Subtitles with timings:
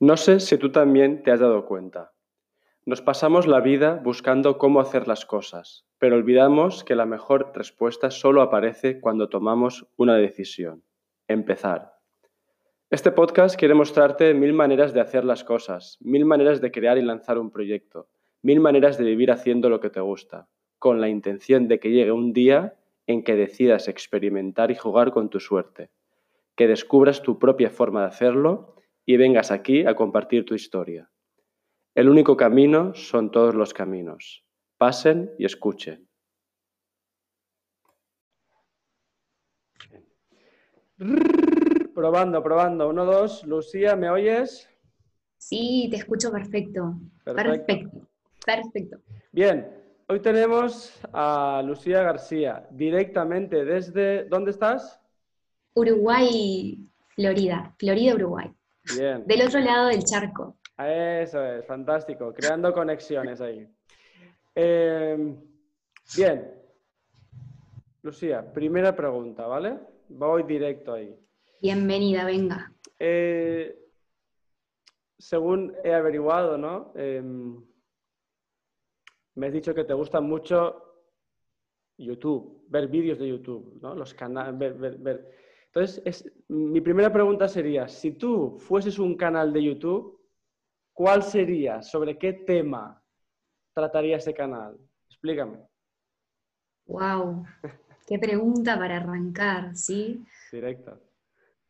[0.00, 2.12] No sé si tú también te has dado cuenta.
[2.86, 8.12] Nos pasamos la vida buscando cómo hacer las cosas, pero olvidamos que la mejor respuesta
[8.12, 10.84] solo aparece cuando tomamos una decisión.
[11.26, 11.94] Empezar.
[12.90, 17.02] Este podcast quiere mostrarte mil maneras de hacer las cosas, mil maneras de crear y
[17.02, 18.08] lanzar un proyecto,
[18.40, 20.46] mil maneras de vivir haciendo lo que te gusta,
[20.78, 22.76] con la intención de que llegue un día
[23.08, 25.90] en que decidas experimentar y jugar con tu suerte,
[26.54, 28.77] que descubras tu propia forma de hacerlo
[29.08, 31.10] y vengas aquí a compartir tu historia.
[31.94, 34.44] El único camino son todos los caminos.
[34.76, 36.06] Pasen y escuchen.
[41.94, 42.90] Probando, probando.
[42.90, 43.46] Uno, dos.
[43.46, 44.68] Lucía, ¿me oyes?
[45.38, 47.00] Sí, te escucho perfecto.
[47.24, 48.06] Perfecto.
[48.44, 48.98] Perfecto.
[49.32, 49.70] Bien,
[50.06, 54.24] hoy tenemos a Lucía García, directamente desde...
[54.24, 55.00] ¿Dónde estás?
[55.72, 56.78] Uruguay,
[57.14, 57.74] Florida.
[57.78, 58.52] Florida, Uruguay.
[58.96, 59.24] Bien.
[59.26, 60.56] Del otro lado del charco.
[60.78, 62.32] Eso es, fantástico.
[62.32, 63.66] Creando conexiones ahí.
[64.54, 65.36] Em,
[66.16, 66.54] bien.
[68.02, 69.78] Lucía, primera pregunta, ¿vale?
[70.08, 71.14] Voy directo ahí.
[71.60, 72.72] Bienvenida, venga.
[72.98, 73.76] Eh,
[75.18, 76.92] según he averiguado, ¿no?
[76.94, 77.60] Em,
[79.34, 80.88] me has dicho que te gusta mucho
[81.98, 83.94] YouTube, ver vídeos de YouTube, ¿no?
[83.94, 85.37] Los canales, ver,
[85.72, 90.18] Entonces, mi primera pregunta sería, si tú fueses un canal de YouTube,
[90.92, 91.82] ¿cuál sería?
[91.82, 93.02] ¿Sobre qué tema
[93.74, 94.78] trataría ese canal?
[95.08, 95.58] Explícame.
[96.86, 97.44] Wow,
[98.06, 100.24] qué pregunta para arrancar, ¿sí?
[100.50, 100.98] Directo.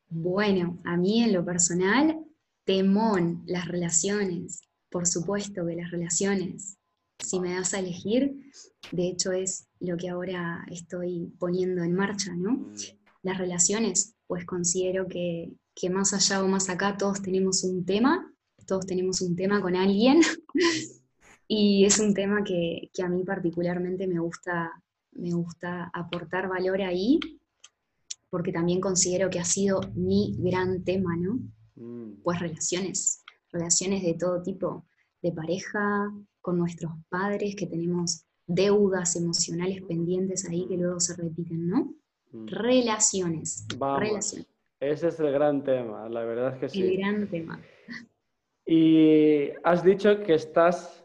[0.08, 2.24] Bueno, a mí en lo personal,
[2.64, 4.62] temón, las relaciones.
[4.90, 6.78] Por supuesto que las relaciones,
[7.18, 8.50] si me das a elegir,
[8.92, 12.72] de hecho es lo que ahora estoy poniendo en marcha, ¿no?
[13.28, 15.52] Las relaciones, pues considero que,
[15.90, 18.32] más allá o más acá todos tenemos un tema,
[18.66, 20.22] todos tenemos un tema con alguien,
[21.46, 24.72] y es un tema que, que, a mí particularmente me gusta,
[25.12, 27.20] me gusta aportar valor ahí
[28.30, 31.38] porque también considero que ha sido mi gran tema, ¿no?
[31.76, 32.22] Mm.
[32.22, 33.22] Pues relaciones,
[33.52, 34.86] relaciones de todo tipo,
[35.20, 41.68] de pareja, con nuestros padres, que tenemos deudas emocionales pendientes ahí que luego se repiten,
[41.68, 41.94] ¿no?
[42.32, 42.46] Mm.
[42.48, 44.46] Relaciones, relaciones.
[44.80, 46.82] Ese es el gran tema, la verdad es que sí.
[46.82, 47.60] El gran tema.
[48.64, 51.04] Y has dicho que estás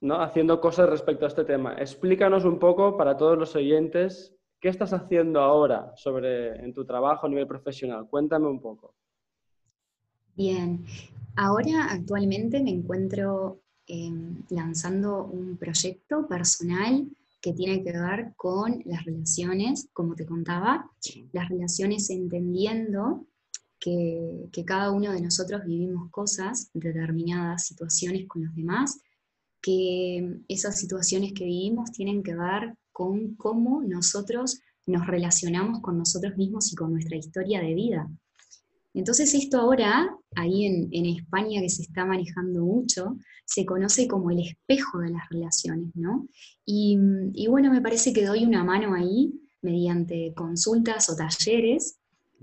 [0.00, 0.20] ¿no?
[0.20, 1.74] haciendo cosas respecto a este tema.
[1.74, 7.26] Explícanos un poco para todos los oyentes ¿Qué estás haciendo ahora sobre, en tu trabajo
[7.26, 8.06] a nivel profesional?
[8.08, 8.94] Cuéntame un poco.
[10.36, 10.84] Bien,
[11.34, 17.08] ahora actualmente me encuentro em, lanzando un proyecto personal
[17.42, 20.88] que tiene que ver con las relaciones, como te contaba,
[21.32, 23.26] las relaciones entendiendo
[23.78, 29.00] que, que, cada uno de nosotros vivimos cosas, determinadas situaciones con los demás,
[29.60, 36.36] que esas situaciones que vivimos tienen que ver con cómo nosotros nos relacionamos con nosotros
[36.36, 38.08] mismos y con nuestra historia de vida.
[38.94, 44.40] Entonces esto ahora, ahí en, España que se está manejando mucho, se conoce como el
[44.40, 46.26] espejo de las relaciones, ¿no?
[46.64, 46.98] Y,
[47.34, 49.32] y bueno, me parece que doy una mano ahí
[49.62, 51.98] mediante consultas o talleres.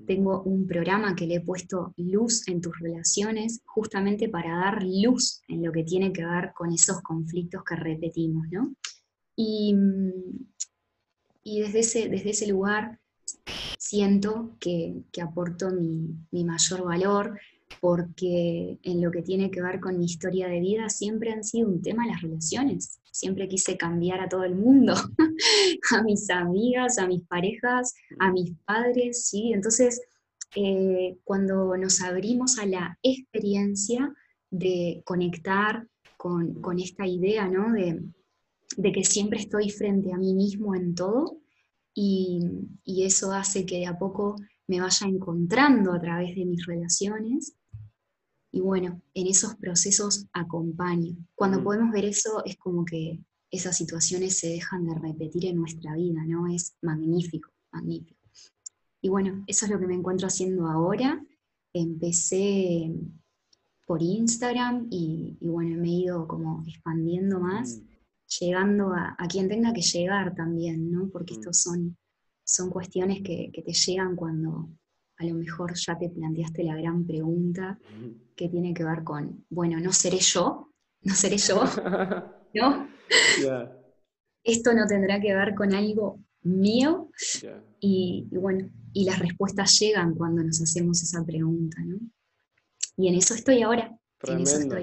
[0.07, 5.41] Tengo un programa que le he puesto luz en tus relaciones, justamente para dar luz
[5.49, 8.73] en lo que tiene que ver con esos conflictos que repetimos, ¿no?
[9.35, 9.73] Y,
[11.43, 12.99] desde, ese, desde ese lugar
[13.77, 17.39] siento que, aporto mi, mayor valor,
[17.81, 21.69] porque en lo que tiene que ver con mi historia de vida siempre han sido
[21.69, 22.99] un tema las relaciones.
[23.11, 24.93] Siempre quise cambiar a todo el mundo,
[25.97, 29.51] a mis amigas, a mis parejas, a mis padres, ¿sí?
[29.53, 30.01] Entonces,
[30.55, 34.13] eh, cuando nos abrimos a la experiencia
[34.49, 37.71] de conectar con, con esta idea, ¿no?
[37.73, 38.01] De,
[38.77, 41.39] de que siempre estoy frente a mí mismo en todo
[41.93, 42.39] y,
[42.85, 44.35] eso hace que de a poco
[44.67, 47.55] me vaya encontrando a través de mis relaciones.
[48.51, 51.15] Y bueno, en esos procesos acompaño.
[51.35, 51.63] Cuando mm.
[51.63, 53.19] podemos ver eso es como que
[53.51, 56.47] esas situaciones se dejan de repetir en nuestra vida, ¿no?
[56.47, 58.19] Es magnífico, magnífico.
[59.01, 61.23] Y bueno, eso es lo que me encuentro haciendo ahora.
[61.73, 62.91] Empecé
[63.85, 67.77] por Instagram y, y bueno, me he ido como expandiendo más.
[67.77, 67.89] Mm
[68.39, 71.09] llegando a, quien tenga que llegar también, ¿no?
[71.09, 71.69] Porque estos mm.
[71.69, 71.97] son,
[72.43, 74.69] son cuestiones que, te llegan cuando
[75.19, 77.77] a lo mejor ya te planteaste la gran pregunta
[78.35, 80.71] que tiene que ver con, bueno, no seré yo,
[81.01, 81.61] no seré yo,
[82.53, 82.87] ¿no?
[84.41, 87.11] Esto no tendrá que ver con algo mío
[87.81, 91.99] y, bueno, y las respuestas llegan cuando nos hacemos esa pregunta, ¿no?
[92.95, 93.97] y en eso estoy ahora.
[94.17, 94.75] Tremendo,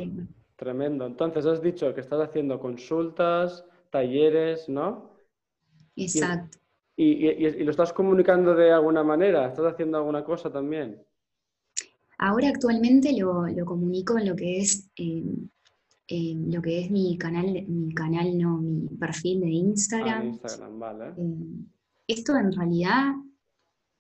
[0.57, 1.07] tremendo.
[1.07, 5.11] Entonces has dicho que estás haciendo consultas, talleres, ¿no?
[5.97, 6.59] Exacto.
[6.97, 9.49] Y, lo estás comunicando de alguna manera?
[9.49, 10.99] ¿Estás haciendo alguna cosa también?
[12.19, 14.91] Ahora actualmente lo, comunico en lo que es
[16.09, 20.23] lo que es mi canal, mi canal, no, mi perfil de Instagram.
[20.23, 21.05] Ah, Instagram, vale.
[21.19, 21.67] Eh,
[22.09, 23.13] esto en realidad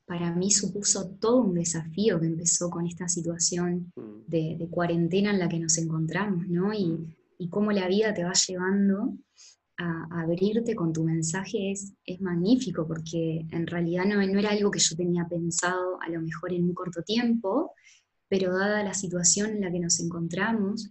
[0.06, 4.28] para mí supuso todo un desafío que empezó con esta situación mm.
[4.28, 6.72] de, cuarentena en la que nos encontramos, ¿no?
[6.72, 7.14] Y, mm.
[7.38, 9.16] y cómo la vida te va llevando
[9.78, 14.78] a, abrirte con tu mensaje es, es magnífico, porque en realidad no, era algo que
[14.78, 17.72] yo tenía pensado a lo mejor en un corto tiempo,
[18.28, 20.88] pero dada la situación en la que nos encontramos,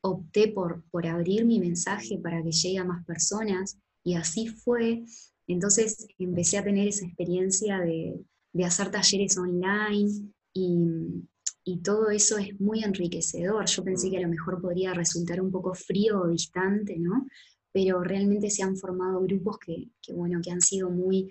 [0.00, 5.04] opté por, por abrir mi mensaje para que llegue a más personas, y así fue.
[5.46, 8.14] Entonces empecé a tener esa experiencia de,
[8.52, 11.26] de hacer talleres online y,
[11.64, 13.66] y todo eso es muy enriquecedor.
[13.66, 17.26] Yo pensé que a lo mejor podría resultar un poco frío o distante, ¿no?
[17.72, 21.30] Pero realmente se han formado grupos que, bueno, que han sido muy,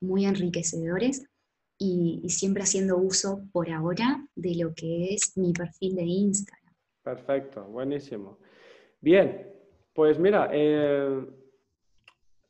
[0.00, 1.26] muy enriquecedores
[1.78, 6.74] y, siempre haciendo uso por ahora de lo que es mi perfil de Instagram.
[7.02, 8.38] Perfecto, buenísimo.
[9.00, 9.50] Bien,
[9.94, 11.26] pues mira, eh,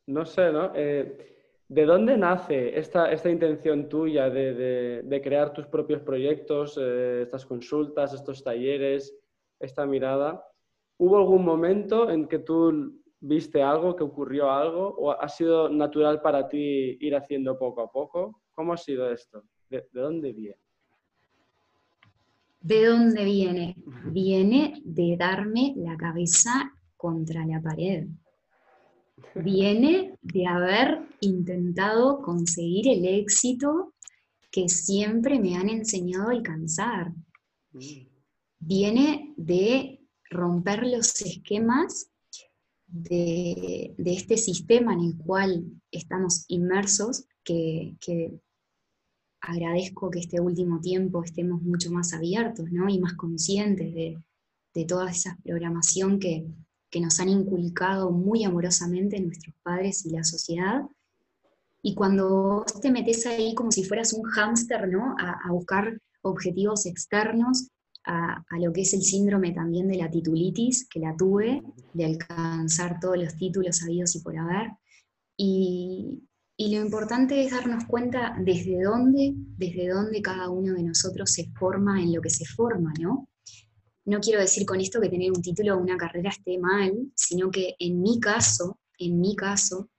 [0.07, 0.71] no sé, ¿no?
[0.75, 1.29] Eh,
[1.69, 8.11] ¿De dónde nace esta, esta intención tuya de, crear tus propios proyectos, eh, estas consultas,
[8.13, 9.15] estos talleres,
[9.59, 10.43] esta mirada?
[10.97, 14.95] ¿Hubo algún momento en que tú ¿Viste algo, que ocurrió algo?
[14.97, 18.41] ¿O ha sido natural para ti ir haciendo poco a poco?
[18.53, 19.43] ¿Cómo ha sido esto?
[19.69, 20.57] ¿De, dónde viene?
[22.61, 23.75] ¿De dónde viene?
[24.05, 28.07] Viene de darme la cabeza contra la pared.
[29.35, 33.95] Viene de haber intentado conseguir el éxito
[34.49, 37.11] que siempre me han enseñado a alcanzar.
[37.73, 38.07] Mm.
[38.59, 39.99] Viene de
[40.29, 42.09] romper los esquemas
[42.91, 47.95] de, este sistema en el cual estamos inmersos, que,
[49.41, 54.17] agradezco que este último tiempo estemos mucho más abiertos y más conscientes de,
[54.87, 56.45] toda esa programación que,
[56.99, 60.81] nos han inculcado muy amorosamente nuestros padres y la sociedad.
[61.83, 65.15] Y cuando te metes ahí como si fueras un hámster, ¿no?
[65.19, 67.69] a buscar objetivos externos,
[68.09, 71.61] a, lo que es el síndrome también de la titulitis, que la tuve,
[71.93, 74.71] de alcanzar todos los títulos habidos y por haber.
[75.37, 76.23] Y,
[76.57, 81.51] y lo importante es darnos cuenta desde dónde, desde dónde cada uno de nosotros se
[81.51, 83.29] forma en lo que se forma, ¿no?
[84.05, 87.51] No quiero decir con esto que tener un título o una carrera esté mal, sino
[87.51, 89.89] que en mi caso, en mi caso,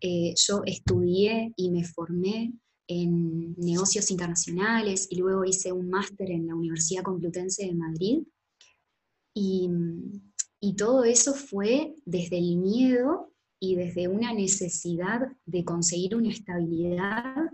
[0.00, 2.52] eh, yo estudié y me formé
[2.86, 8.22] en negocios internacionales y luego hice un máster en la Universidad Complutense de Madrid.
[9.34, 9.70] Y,
[10.76, 17.50] todo eso fue desde el miedo y desde una necesidad de conseguir una estabilidad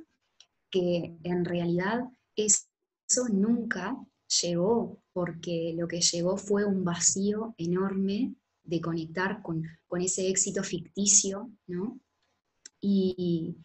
[0.71, 2.05] que en realidad
[2.37, 3.97] eso nunca
[4.43, 10.63] llegó, porque lo que llegó fue un vacío enorme de conectar con, con ese éxito
[10.63, 12.01] ficticio, ¿no?
[12.81, 13.57] Y,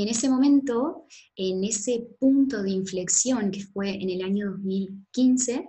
[0.00, 1.06] en ese momento,
[1.36, 5.68] en ese punto de inflexión que fue en el año 2015,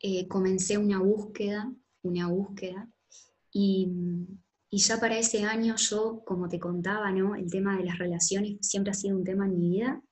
[0.00, 1.70] eh, comencé una búsqueda,
[2.02, 2.88] una búsqueda,
[3.52, 3.90] y,
[4.70, 7.34] ya para ese año yo, como te contaba, ¿no?
[7.34, 10.02] el tema de las relaciones siempre ha sido un tema en mi vida,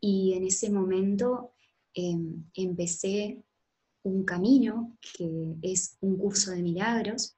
[0.00, 1.54] y en ese momento
[1.94, 3.42] em, empecé
[4.02, 7.36] un camino que es un curso de milagros,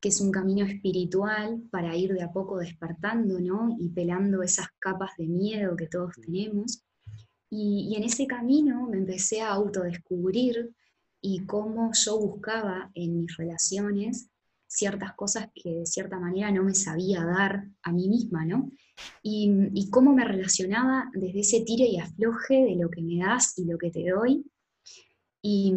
[0.00, 3.76] que es un camino espiritual para ir de a poco despertando, ¿no?
[3.78, 6.84] Y pelando esas capas de miedo que todos tenemos.
[7.50, 10.70] Y, en ese camino me empecé a autodescubrir
[11.20, 14.30] y cómo yo buscaba en mis relaciones
[14.68, 18.70] ciertas cosas que de cierta manera no me sabía dar a mí misma, ¿no?
[19.22, 23.58] Y, y cómo me relacionaba desde ese tire y afloje de lo que me das
[23.58, 24.44] y lo que te doy.
[25.42, 25.74] Y,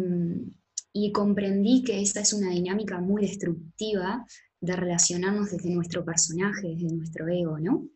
[0.92, 4.26] y comprendí que esa es una dinámica muy destructiva
[4.60, 7.88] de relacionarnos desde nuestro personaje, desde nuestro ego, ¿no?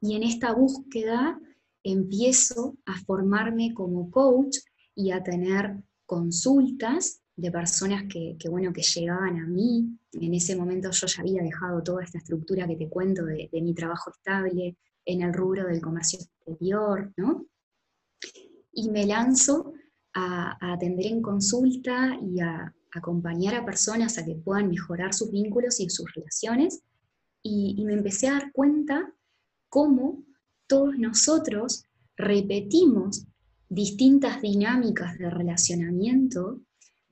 [0.00, 1.38] Y en esta búsqueda
[1.82, 4.58] empiezo a formarme como coach
[4.94, 9.98] y a tener consultas de personas que, bueno, que llegaban a mí.
[10.12, 13.62] En ese momento yo ya había dejado toda esta estructura que te cuento de, de
[13.62, 17.46] mi trabajo estable en el rubro del comercio exterior, ¿no?
[18.72, 19.72] Y me lanzo
[20.14, 25.78] a, atender en consulta y a, acompañar a personas a que puedan mejorar sus vínculos
[25.78, 26.82] y sus relaciones.
[27.42, 29.14] Y, me empecé a dar cuenta
[29.68, 30.24] cómo
[30.66, 31.84] todos nosotros
[32.16, 33.26] repetimos
[33.68, 36.60] distintas dinámicas de relacionamiento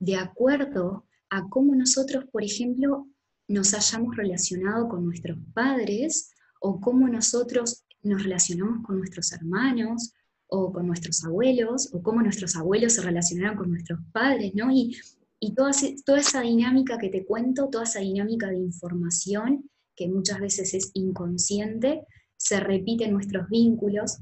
[0.00, 3.07] de acuerdo a cómo nosotros, por ejemplo,
[3.47, 10.12] nos hayamos relacionado con nuestros padres o cómo nosotros nos relacionamos con nuestros hermanos
[10.49, 14.71] o con nuestros abuelos o cómo nuestros abuelos se relacionaron con nuestros padres, ¿no?
[14.71, 14.97] Y,
[15.40, 15.71] y toda,
[16.05, 20.90] toda esa dinámica que te cuento, toda esa dinámica de información que muchas veces es
[20.95, 24.19] inconsciente, se repite en nuestros vínculos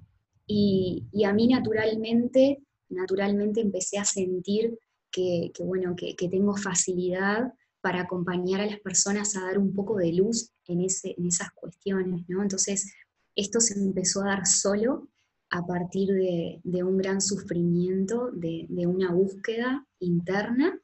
[0.47, 4.79] y, y a mí naturalmente, naturalmente empecé a sentir
[5.11, 10.13] que, bueno, que, tengo facilidad para acompañar a las personas a dar un poco de
[10.13, 12.43] luz en, ese, en esas cuestiones, ¿no?
[12.43, 12.93] Entonces,
[13.35, 15.09] esto se empezó a dar solo
[15.51, 20.79] a partir de, un gran sufrimiento, de, una búsqueda interna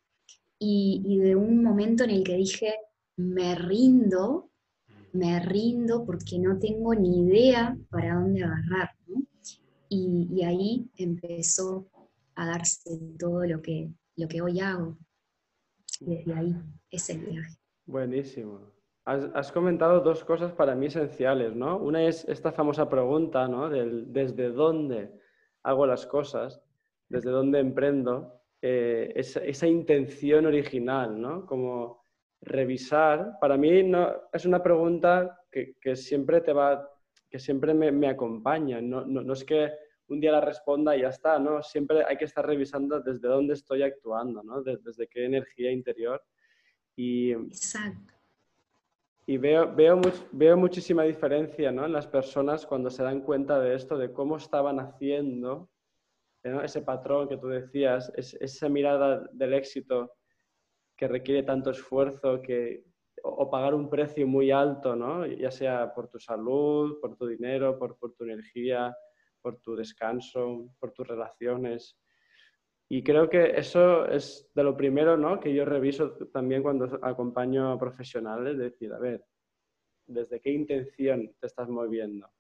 [0.59, 2.75] y, de un momento en el que dije,
[3.17, 4.51] me rindo,
[5.13, 8.91] me rindo porque no tengo ni idea para dónde agarrar.
[9.89, 11.89] Y, y, ahí empezó
[12.35, 14.97] a darse todo lo que, lo que hoy hago.
[16.01, 16.57] Desde ahí
[16.91, 17.57] es el viaje.
[17.87, 18.72] Buenísimo.
[19.05, 21.77] Has, comentado dos cosas para mí esenciales, ¿no?
[21.77, 23.69] Una es esta famosa pregunta, ¿no?
[23.69, 25.11] Desde dónde
[25.65, 26.63] hago las cosas,
[27.09, 31.45] desde dónde emprendo, eh, esa, intención original, ¿no?
[31.47, 32.05] Como
[32.43, 33.93] revisar, para mí
[34.33, 36.89] es una pregunta que, siempre te va,
[37.29, 39.73] que siempre me, acompaña, no, no, es que
[40.07, 41.61] un día la responda y ya está, ¿no?
[41.61, 44.63] Siempre hay que estar revisando desde dónde estoy actuando, ¿no?
[44.63, 46.23] Desde, qué energía interior.
[46.95, 48.12] Y, Exacto
[49.27, 50.01] y veo, veo,
[50.33, 51.87] veo muchísima diferencia ¿no?
[51.87, 55.71] en las personas cuando se dan cuenta de esto, de cómo estaban haciendo
[56.43, 60.15] ese patrón que tú decías, esa mirada del éxito
[60.97, 62.85] que requiere tanto esfuerzo que,
[63.23, 65.25] o, pagar un precio muy alto, ¿no?
[65.25, 68.93] ya sea por tu salud, por tu dinero, por tu energía,
[69.41, 71.97] por tu descanso, por tus relaciones.
[72.89, 75.41] Y creo que eso es de lo primero ¿no?
[75.41, 79.25] que yo reviso también cuando acompaño a profesionales, decir, a ver,
[80.07, 82.31] ¿desde qué intención te estás moviendo?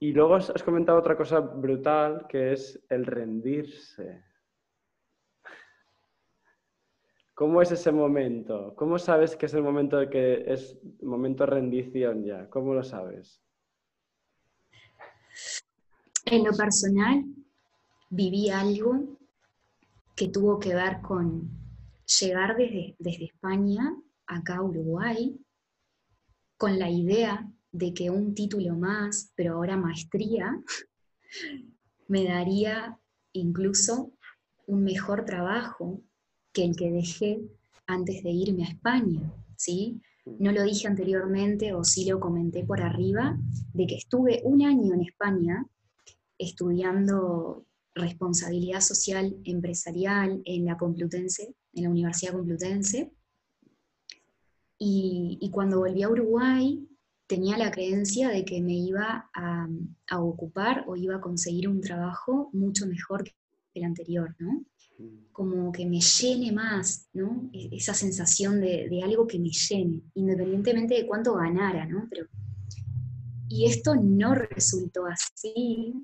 [0.00, 4.22] Y luego has comentado otra cosa brutal, que es el rendirse.
[7.34, 8.74] ¿Cómo es ese momento?
[8.76, 12.48] ¿Cómo sabes que es el momento de que es momento de rendición ya?
[12.50, 13.40] ¿Cómo lo sabes?
[16.24, 17.24] En lo personal,
[18.10, 19.18] viví algo
[20.14, 21.50] que tuvo que ver con
[22.20, 23.94] llegar desde, desde España
[24.26, 25.38] acá a Uruguay
[26.56, 30.60] con la idea de que un título más, pero ahora maestría,
[32.08, 32.98] me daría
[33.32, 34.12] incluso
[34.66, 36.00] un mejor trabajo
[36.52, 37.40] que el que dejé
[37.86, 40.00] antes de irme a España, ¿sí?
[40.38, 43.38] No lo dije anteriormente o sí lo comenté por arriba,
[43.72, 45.64] de que estuve un año en España
[46.36, 47.64] estudiando
[47.98, 53.12] responsabilidad social empresarial en la Complutense, en la Universidad Complutense.
[54.78, 56.88] Y, cuando volví a Uruguay
[57.26, 59.68] tenía la creencia de que me iba a,
[60.18, 63.34] ocupar o iba a conseguir un trabajo mucho mejor que
[63.74, 64.64] el anterior, ¿no?
[65.32, 67.50] Como que me llene más, ¿no?
[67.52, 72.06] E, esa sensación de, de algo que me llene, independientemente de cuánto ganara, ¿no?
[72.08, 72.26] Pero,
[73.48, 75.94] y esto no resultó así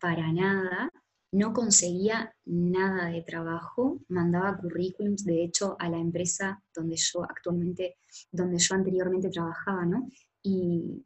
[0.00, 0.92] para nada,
[1.32, 7.96] no conseguía nada de trabajo, mandaba currículums, de hecho, a la empresa donde yo actualmente,
[8.32, 10.08] donde yo anteriormente trabajaba, ¿no?
[10.42, 11.04] Y,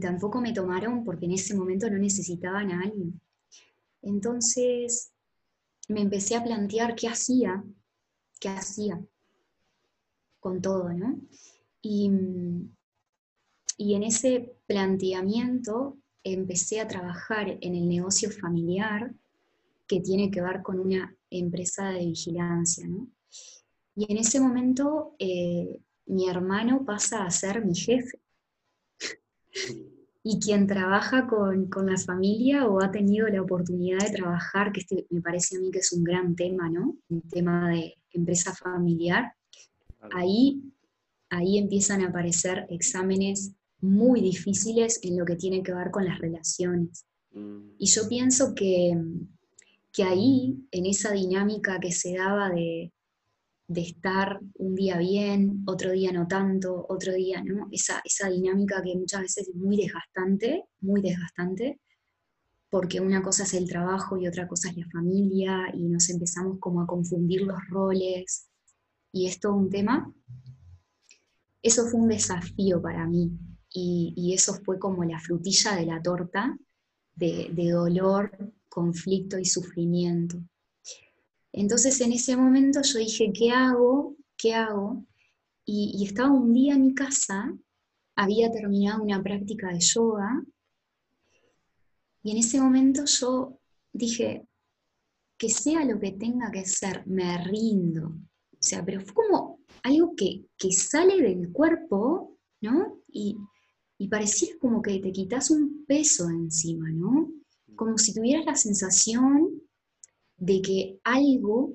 [0.00, 3.20] tampoco me tomaron porque en ese momento no necesitaban a alguien.
[4.00, 5.12] Entonces
[5.88, 7.62] me empecé a plantear qué hacía,
[8.40, 8.98] qué hacía
[10.40, 11.20] con todo, ¿no?
[11.82, 12.10] Y,
[13.76, 19.14] y en ese planteamiento empecé a trabajar en el negocio familiar
[19.86, 22.86] que tiene que ver con una empresa de vigilancia.
[22.86, 23.08] ¿no?
[23.94, 28.20] Y en ese momento eh, mi hermano pasa a ser mi jefe.
[30.24, 35.06] y quien trabaja con, la familia o ha tenido la oportunidad de trabajar, que este
[35.10, 36.96] me parece a mí que es un gran tema, ¿no?
[37.08, 39.32] Un tema de empresa familiar,
[40.14, 40.62] ahí,
[41.28, 46.18] ahí empiezan a aparecer exámenes muy difíciles en lo que tiene que ver con las
[46.20, 47.04] relaciones.
[47.32, 47.72] Mm.
[47.78, 48.96] Y yo pienso que,
[49.92, 52.92] que ahí, en esa dinámica que se daba de,
[53.74, 58.96] estar un día bien, otro día no tanto, otro día no, esa, esa dinámica que
[58.96, 61.80] muchas veces es muy desgastante, muy desgastante,
[62.68, 66.58] porque una cosa es el trabajo y otra cosa es la familia, y nos empezamos
[66.58, 68.48] como a confundir los roles,
[69.10, 70.12] y es todo un tema.
[71.62, 73.30] Eso fue un desafío para mí,
[73.70, 76.58] y, y eso fue como la frutilla de la torta
[77.14, 80.38] de, de dolor conflicto y sufrimiento.
[81.52, 84.16] Entonces en ese momento yo dije, ¿qué hago?
[84.36, 85.04] ¿Qué hago?
[85.64, 87.54] Y, estaba un día en mi casa,
[88.16, 90.42] había terminado una práctica de yoga,
[92.24, 93.58] y en ese momento yo
[93.92, 94.46] dije,
[95.36, 98.08] que sea lo que tenga que ser, me rindo.
[98.08, 103.02] O sea, pero fue como algo que, sale del cuerpo, ¿no?
[103.08, 103.36] Y,
[103.98, 107.41] y parecía como que te quitas un peso encima, ¿no?
[107.82, 109.60] Como si tuvieras la sensación
[110.36, 111.74] de que algo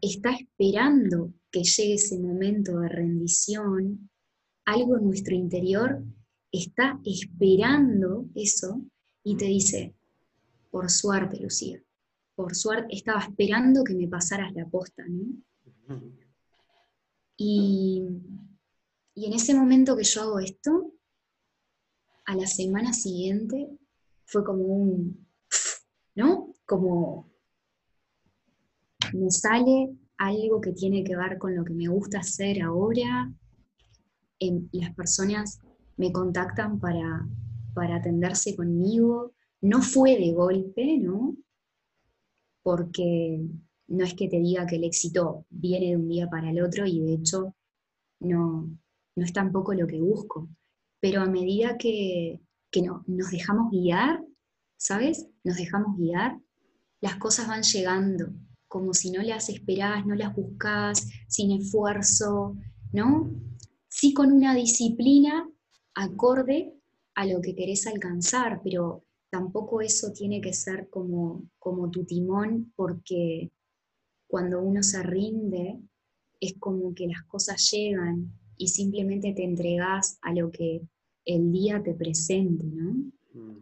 [0.00, 4.10] está esperando que llegue ese momento de rendición,
[4.64, 6.02] algo en nuestro interior
[6.50, 8.82] está esperando eso
[9.22, 9.94] y te dice,
[10.72, 11.80] por suerte, Lucía,
[12.34, 15.04] por suerte, estaba esperando que me pasaras la posta.
[17.36, 18.08] Y,
[19.14, 20.94] y en ese momento que yo hago esto,
[22.24, 23.78] a la semana siguiente
[24.34, 25.28] fue como un,
[26.16, 26.52] ¿no?
[26.66, 27.30] como
[29.12, 33.32] me sale algo que tiene que ver con lo que me gusta hacer ahora,
[34.72, 35.60] las personas
[35.96, 37.28] me contactan para,
[37.74, 39.34] para atenderse conmigo.
[39.60, 41.36] No fue de golpe, ¿no?
[42.62, 43.40] Porque
[43.86, 46.86] no es que te diga que el éxito viene de un día para el otro
[46.86, 47.54] y de hecho
[48.18, 48.68] no,
[49.14, 50.48] no es tampoco lo que busco.
[51.00, 52.40] Pero a medida que,
[52.74, 54.20] que no, nos dejamos guiar,
[54.76, 55.28] ¿sabes?
[55.44, 56.40] Nos dejamos guiar,
[57.00, 58.32] las cosas van llegando,
[58.66, 62.56] como si no las esperás, no las buscás, sin esfuerzo,
[62.92, 63.30] ¿no?
[63.88, 65.48] Sí con una disciplina
[65.94, 66.74] acorde
[67.14, 72.72] a lo que querés alcanzar, pero tampoco eso tiene que ser como, como tu timón,
[72.74, 73.52] porque
[74.26, 75.78] cuando uno se rinde,
[76.40, 80.82] es como que las cosas llegan y simplemente te entregas a lo que
[81.24, 82.92] el día te presente, ¿no?
[83.32, 83.58] Mm.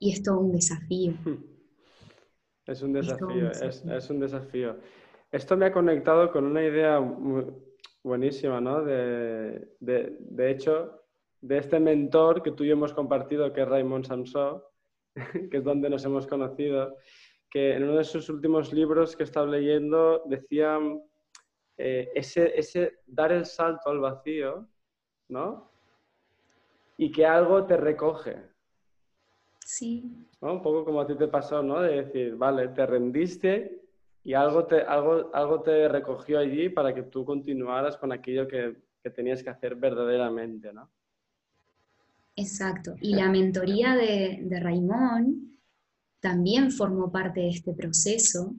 [0.00, 1.14] Y es todo un desafío.
[2.66, 4.76] Es un desafío, es, un desafío.
[5.32, 7.00] Esto me ha conectado con una idea
[8.04, 8.84] buenísima, ¿no?
[8.84, 11.02] De, de, hecho,
[11.40, 14.62] de este mentor que tú y yo hemos compartido, que es Raymond Samson,
[15.50, 16.96] que es donde nos hemos conocido,
[17.50, 20.78] que en uno de sus últimos libros que he estado leyendo decía
[21.76, 24.68] eh, ese, ese dar el salto al vacío,
[25.28, 25.69] ¿no?
[27.00, 28.50] Y que algo te recoge,
[29.70, 30.26] Sí.
[30.40, 31.80] Un poco como a ti te pasó, ¿no?
[31.80, 33.80] De decir, vale, te rendiste
[34.24, 38.76] y algo te, algo, algo te recogió allí para que tú continuaras con aquello que,
[39.00, 40.90] que tenías que hacer verdaderamente, ¿no?
[42.34, 42.96] Exacto.
[43.00, 45.56] Y la mentoría de, de Raimón
[46.18, 48.56] también formó parte de este proceso,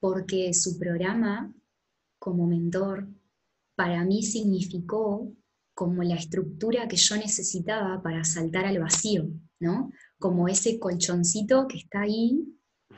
[0.00, 1.52] porque su programa
[2.18, 3.06] como mentor
[3.74, 5.30] para mí significó
[5.76, 9.28] como la estructura que yo necesitaba para saltar al vacío.
[9.60, 9.92] ¿no?
[10.18, 12.44] Como ese colchoncito que está ahí,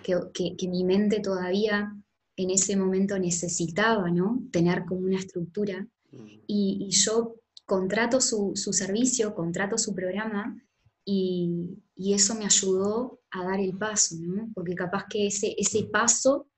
[0.03, 1.95] que, mi mente todavía
[2.37, 4.43] en ese momento necesitaba, ¿no?
[4.53, 5.87] Tener como una estructura.
[6.13, 6.27] Mm.
[6.47, 7.35] Y, yo
[7.67, 10.57] contrato su, servicio, contrato su programa
[11.05, 14.51] y, eso me ayudó a dar el paso, ¿no?
[14.55, 16.49] Porque capaz que ese, ese paso,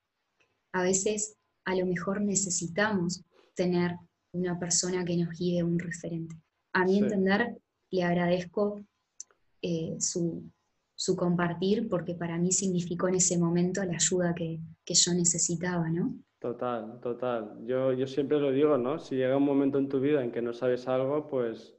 [0.72, 3.22] a veces a lo mejor necesitamos
[3.54, 3.96] tener
[4.32, 6.36] una persona que nos guíe, un referente.
[6.72, 7.58] A mi entender,
[7.90, 8.80] le agradezco
[9.62, 10.50] eh, su,
[11.16, 16.14] compartir, porque para mí significó en ese momento la ayuda que, yo necesitaba, ¿no?
[16.38, 17.58] Total, total.
[17.66, 18.98] Yo, yo siempre lo digo, ¿no?
[18.98, 21.74] Si llega un momento en tu vida en que no sabes algo, pues,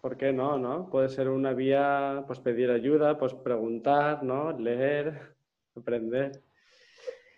[0.00, 0.88] ¿por qué no, no?
[0.88, 4.52] Puede ser una vía, pues pedir ayuda, pues preguntar, ¿no?
[4.58, 5.34] Leer,
[5.76, 6.42] aprender.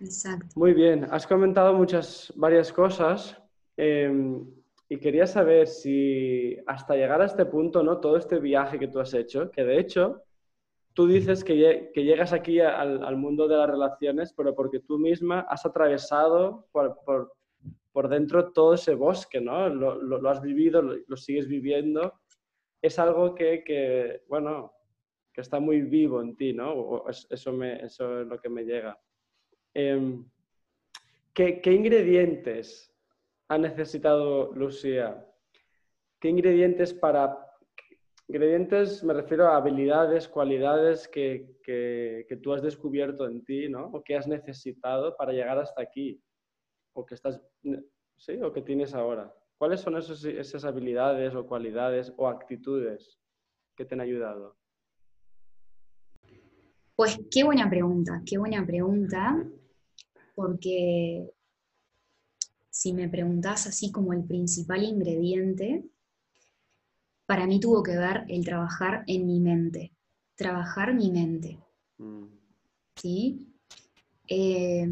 [0.01, 0.47] Exacto.
[0.55, 3.37] Muy bien, has comentado muchas, varias cosas.
[3.77, 4.47] Em,
[4.89, 8.01] y quería saber si hasta llegar a este punto, ¿no?
[8.01, 10.23] Todo este viaje que tú has hecho, que de hecho
[10.95, 14.99] tú dices que, que llegas aquí al, al, mundo de las relaciones, pero porque tú
[14.99, 17.35] misma has atravesado por, por,
[17.93, 19.69] por dentro todo ese bosque, ¿no?
[19.69, 22.15] Lo, lo, has vivido, lo, sigues viviendo.
[22.81, 24.73] Es algo que, que, bueno,
[25.35, 27.05] que está muy vivo en ti, ¿no?
[27.09, 28.99] eso, me, eso es lo que me llega.
[29.75, 30.19] Eh,
[31.35, 32.96] ¿qué, ¿Qué ingredientes
[33.49, 35.25] ha necesitado Lucía?
[36.21, 37.43] ¿Qué ingredientes para...
[38.29, 43.87] Ingredientes me refiero a habilidades, cualidades que, que, tú has descubierto en ti, ¿no?
[43.87, 46.21] O que has necesitado para llegar hasta aquí.
[46.93, 47.41] O que estás...
[48.17, 48.41] ¿Sí?
[48.43, 49.33] O que tienes ahora.
[49.59, 53.21] ¿Cuáles son esos, esas habilidades o cualidades o actitudes
[53.77, 54.57] que te han ayudado?
[56.97, 59.45] Pues qué buena pregunta, qué buena pregunta,
[60.35, 61.31] porque
[62.77, 65.89] si me preguntás así como el principal ingrediente,
[67.25, 69.95] para mí tuvo que ver el trabajar en mi mente,
[70.35, 71.59] trabajar mi mente.
[71.97, 72.27] Mm.
[72.97, 73.51] ¿Sí?
[74.29, 74.87] Eh,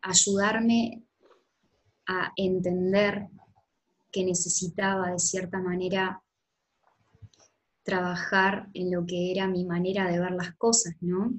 [0.00, 1.02] ayudarme
[2.06, 3.28] a entender
[4.10, 6.22] que necesitaba de cierta manera
[7.82, 11.34] trabajar en lo que era mi manera de ver las cosas, ¿no?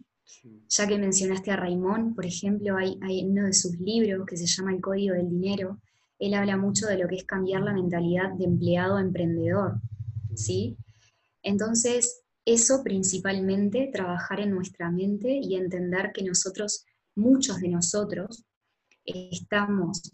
[0.70, 4.48] Ya que mencionaste a Raimón, por ejemplo, hay, hay uno de sus libros que se
[4.48, 5.80] llama El Código del Dinero,
[6.20, 9.82] él habla mucho de lo que es cambiar la mentalidad de empleado a emprendedor,
[10.34, 10.78] ¿sí?
[11.44, 16.86] Entonces, eso principalmente, trabajar en nuestra mente y entender que nosotros,
[17.16, 18.46] muchos de nosotros,
[19.04, 20.12] estamos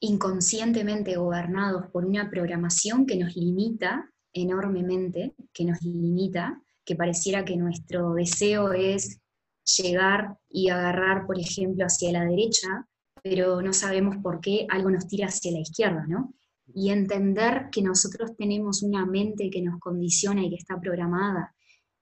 [0.00, 7.56] inconscientemente gobernados por una programación que nos limita enormemente, que nos limita, que pareciera que
[7.56, 9.20] nuestro deseo es
[9.64, 12.86] llegar y agarrar, por ejemplo, hacia la derecha,
[13.22, 16.34] pero no sabemos por qué algo nos tira hacia la izquierda, ¿no?
[16.74, 21.54] Y entender que nosotros tenemos una mente que nos condiciona y que está programada,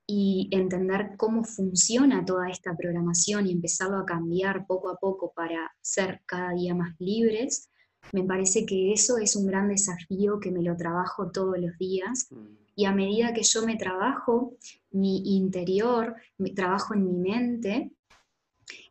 [0.07, 5.73] y entender cómo funciona toda esta programación y empezarlo a cambiar poco a poco para
[5.81, 7.71] ser cada día más libres,
[8.13, 12.29] me parece que eso es un gran desafío que me lo trabajo todos los días.
[12.75, 14.57] Y a medida que yo me trabajo
[14.91, 17.93] mi interior, me trabajo en mi mente,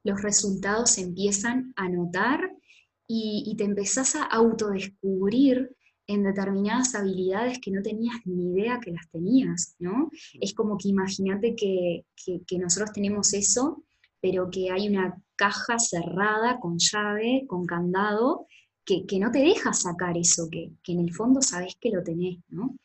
[0.03, 2.51] los resultados se empiezan a notar
[3.07, 5.75] y, te empezás a autodescubrir
[6.07, 10.09] en determinadas habilidades que no tenías ni idea que las tenías, ¿no?
[10.39, 12.05] Es como que imagínate que,
[12.57, 13.83] nosotros tenemos eso,
[14.21, 18.47] pero que hay una caja cerrada con llave, con candado,
[18.85, 22.39] que, no te deja sacar eso, que, que, en el fondo sabes que lo tenés,
[22.47, 22.77] ¿no?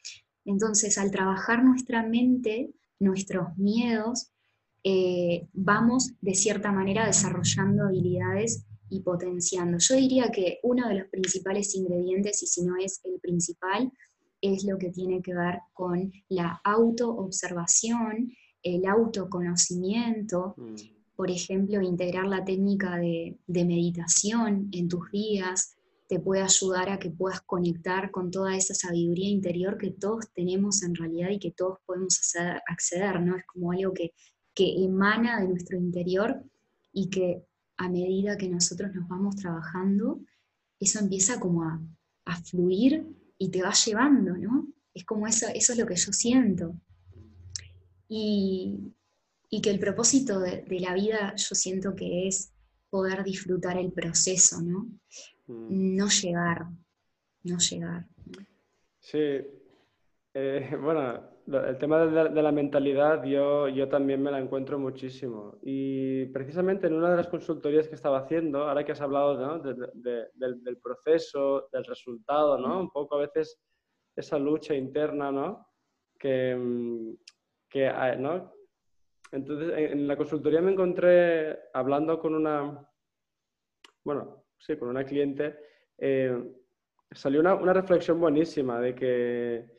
[0.46, 4.30] Entonces, al trabajar nuestra mente, nuestros miedos,
[4.82, 9.78] eh, vamos de cierta manera desarrollando habilidades y potenciando.
[9.78, 13.92] Yo diría que uno de los principales ingredientes, y si no es el principal,
[14.40, 18.32] es lo que tiene que ver con la autoobservación,
[18.62, 20.74] el autoconocimiento, mm.
[21.16, 25.75] por ejemplo, integrar la técnica de, meditación en tus días,
[26.08, 30.82] te puede ayudar a que puedas conectar con toda esa sabiduría interior que todos tenemos
[30.82, 32.20] en realidad y que todos podemos
[32.68, 33.36] acceder, ¿no?
[33.36, 34.12] Es como algo que
[34.56, 36.42] que emana de nuestro interior
[36.90, 37.44] y que
[37.76, 40.22] a medida que nosotros nos vamos trabajando,
[40.80, 41.80] eso empieza como a,
[42.42, 43.06] fluir
[43.38, 44.66] y te va llevando, ¿no?
[44.94, 46.74] Es como eso, eso es lo que yo siento.
[48.08, 48.92] Y,
[49.62, 52.52] que el propósito de, la vida yo siento que es
[52.96, 54.86] poder disfrutar el proceso, ¿no?
[55.48, 55.96] Mm.
[55.98, 56.66] No llegar,
[57.44, 58.06] no llegar.
[59.00, 59.42] Sí,
[60.32, 65.58] eh, bueno, el tema de la, mentalidad yo, yo también me la encuentro muchísimo.
[65.62, 70.78] Y precisamente en una de las consultorías que estaba haciendo, ahora que has hablado del,
[70.82, 72.80] proceso, del resultado, ¿no?
[72.80, 73.60] un poco a veces
[74.16, 75.68] esa lucha interna, ¿no?
[76.18, 77.14] Que, mm,
[77.68, 78.55] que ¿no?
[79.32, 82.88] Entonces, en la consultoría me encontré hablando con una,
[84.04, 85.58] bueno, sí, con una cliente,
[85.98, 86.36] eh,
[87.10, 89.76] salió una, una reflexión buenísima de que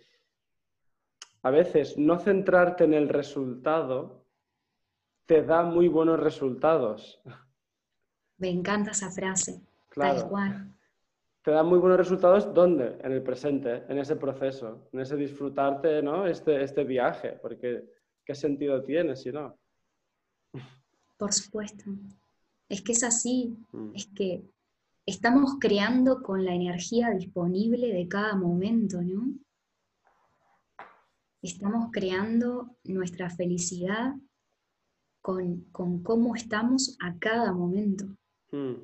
[1.43, 4.25] a veces no centrarte en el resultado
[5.25, 7.21] te da muy buenos resultados.
[8.37, 9.61] Me encanta esa frase.
[9.93, 10.73] Tal cual.
[11.41, 12.97] Te da muy buenos resultados ¿dónde?
[13.01, 16.27] En el presente, en ese proceso, en ese disfrutarte, ¿no?
[16.27, 17.85] Este, este viaje, porque
[18.27, 19.57] ¿qué sentido tiene si no?
[21.17, 21.85] Por supuesto.
[22.69, 23.95] Es que es así, mm.
[23.95, 24.43] es que
[25.05, 29.33] estamos creando con la energía disponible de cada momento, ¿no?
[31.41, 34.15] estamos creando nuestra felicidad
[35.21, 38.05] con, cómo estamos a cada momento.
[38.51, 38.75] Hmm.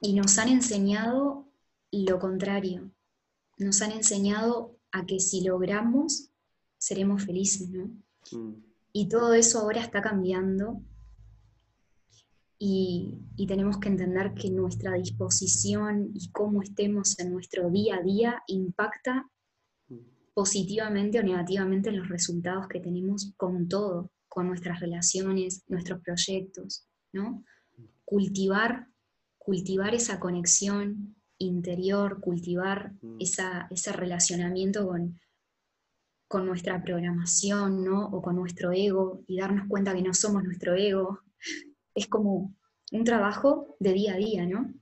[0.00, 1.48] Y nos han enseñado
[1.92, 2.90] lo contrario.
[3.58, 6.30] Nos han enseñado a que si logramos,
[6.78, 7.90] seremos felices, ¿no?
[8.32, 8.54] Hmm.
[8.92, 10.82] Y todo eso ahora está cambiando
[12.58, 18.02] y, y, tenemos que entender que nuestra disposición y cómo estemos en nuestro día a
[18.02, 19.30] día impacta
[20.36, 27.42] positivamente o negativamente los resultados que tenemos con todo, con nuestras relaciones, nuestros proyectos, ¿no?
[28.04, 28.86] Cultivar,
[29.38, 33.16] cultivar esa conexión interior, cultivar mm.
[33.20, 35.18] ese relacionamiento con,
[36.28, 38.06] con nuestra programación, ¿no?
[38.06, 41.20] O con nuestro ego y darnos cuenta que no somos nuestro ego.
[41.94, 42.54] Es como
[42.92, 44.72] un trabajo de día a día, ¿no?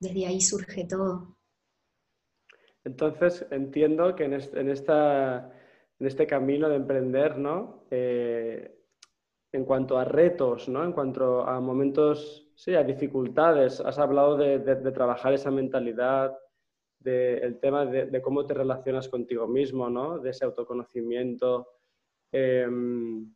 [0.00, 1.36] Desde ahí surge todo.
[2.84, 7.84] Entonces, entiendo que en, este camino de emprender, ¿no?
[7.90, 8.78] Eh,
[9.52, 10.84] en cuanto a retos, ¿no?
[10.84, 14.58] En cuanto a momentos, sí, a dificultades, has hablado de,
[14.92, 16.36] trabajar esa mentalidad,
[17.08, 20.18] del tema de, cómo te relacionas contigo mismo, ¿no?
[20.18, 21.68] De ese autoconocimiento.
[22.32, 23.32] Em,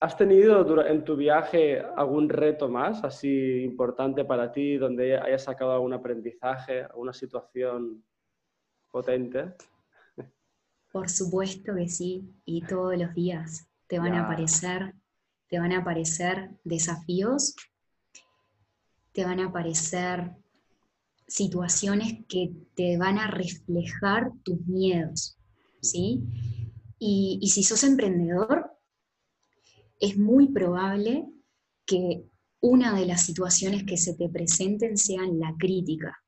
[0.00, 5.72] ¿Has tenido en tu viaje algún reto más así importante para ti, donde hayas sacado
[5.72, 8.02] algún aprendizaje, alguna situación
[8.90, 9.52] potente?
[10.90, 14.94] Por supuesto que sí, y todos los días te van a aparecer,
[15.48, 17.54] te van a aparecer desafíos,
[19.12, 20.30] te van a aparecer
[21.30, 25.38] situaciones que te van a reflejar tus miedos,
[25.80, 26.22] ¿sí?
[26.98, 28.70] Y, y si sos emprendedor,
[30.00, 31.26] es muy probable
[31.86, 32.24] que
[32.60, 36.22] una de las situaciones que se te presenten sean la crítica,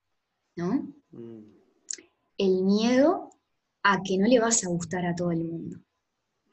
[0.57, 0.95] ¿no?
[1.11, 1.45] Mm.
[2.39, 3.31] El miedo
[3.83, 5.79] a que no le vas a gustar a todo el mundo.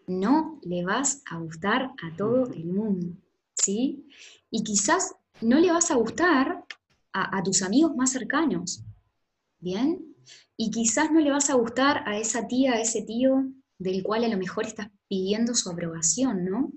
[0.08, 3.16] No le vas a gustar a todo el mundo,
[3.54, 4.08] ¿sí?
[4.50, 6.66] Y quizás no le vas a gustar
[7.14, 8.84] a, a tus amigos más cercanos,
[9.60, 10.16] ¿bien?
[10.58, 13.46] Y quizás no le vas a gustar a esa tía, a ese tío
[13.80, 16.72] del cual a lo mejor estás pidiendo su aprobación, ¿no?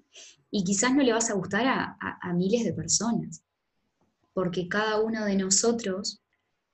[0.50, 3.42] Y quizás no le vas a gustar a, miles de personas,
[4.32, 6.22] porque cada uno de nosotros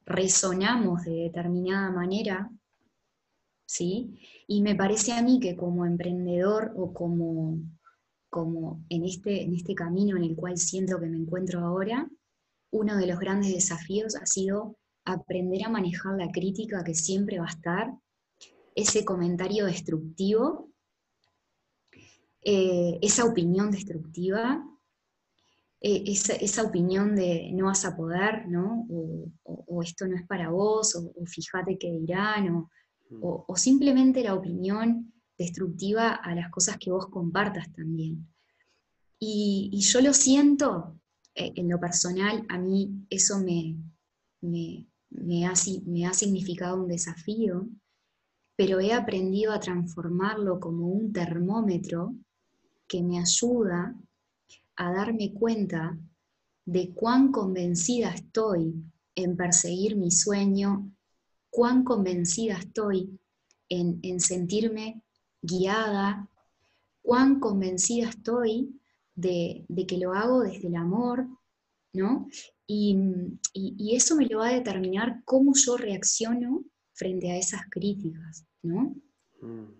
[0.05, 2.51] resonamos de determinada manera,
[3.67, 4.21] ¿sí?
[4.47, 7.59] Y me parece a mí que como emprendedor o como,
[8.29, 12.09] como en, este, en este camino en el cual siento que me encuentro ahora,
[12.71, 17.47] uno de los grandes desafíos ha sido aprender a manejar la crítica que siempre va
[17.47, 17.93] a estar,
[18.75, 20.69] ese comentario destructivo
[22.51, 24.65] eh, esa opinión destructiva,
[25.81, 28.87] eh, esa, opinión de no vas a poder, ¿no?
[29.45, 32.69] O, esto no es para vos, o, fíjate qué dirán,
[33.11, 33.21] mm.
[33.21, 38.27] o, simplemente la opinión destructiva a las cosas que vos compartas también.
[39.19, 40.97] Y, yo lo siento,
[41.39, 43.77] en lo personal, a mí eso me,
[44.41, 45.53] me, me, ha,
[45.87, 47.69] me ha significado un desafío,
[48.57, 52.15] pero he aprendido a transformarlo como un termómetro
[52.89, 53.95] que me ayuda
[54.77, 55.97] a darme cuenta
[56.65, 58.75] de cuán convencida estoy
[59.15, 60.93] en perseguir mi sueño,
[61.51, 63.19] cuán convencida estoy
[63.69, 65.03] en, sentirme
[65.43, 66.29] guiada,
[67.03, 68.78] cuán convencida estoy
[69.19, 71.27] de, que lo hago desde el amor,
[71.93, 72.29] ¿no?
[72.67, 72.97] Y,
[73.95, 78.95] eso me lo va a determinar cómo yo reacciono frente a esas críticas, ¿no?
[79.41, 79.73] Mm.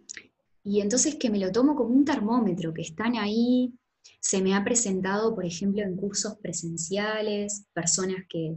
[0.65, 3.73] Y entonces que me lo tomo como un termómetro, que están ahí,
[4.21, 8.57] se me ha presentado, por ejemplo, en cursos presenciales, personas que,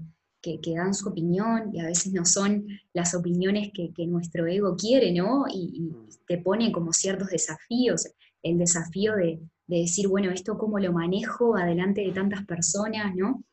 [0.74, 5.46] dan su opinión y a veces no son las opiniones que, nuestro ego quiere, ¿no?
[5.54, 6.08] Y, mm.
[6.28, 8.08] te pone como ciertos desafíos,
[8.42, 9.40] el desafío de,
[9.80, 13.44] decir, bueno, esto cómo lo manejo adelante de tantas personas, ¿no?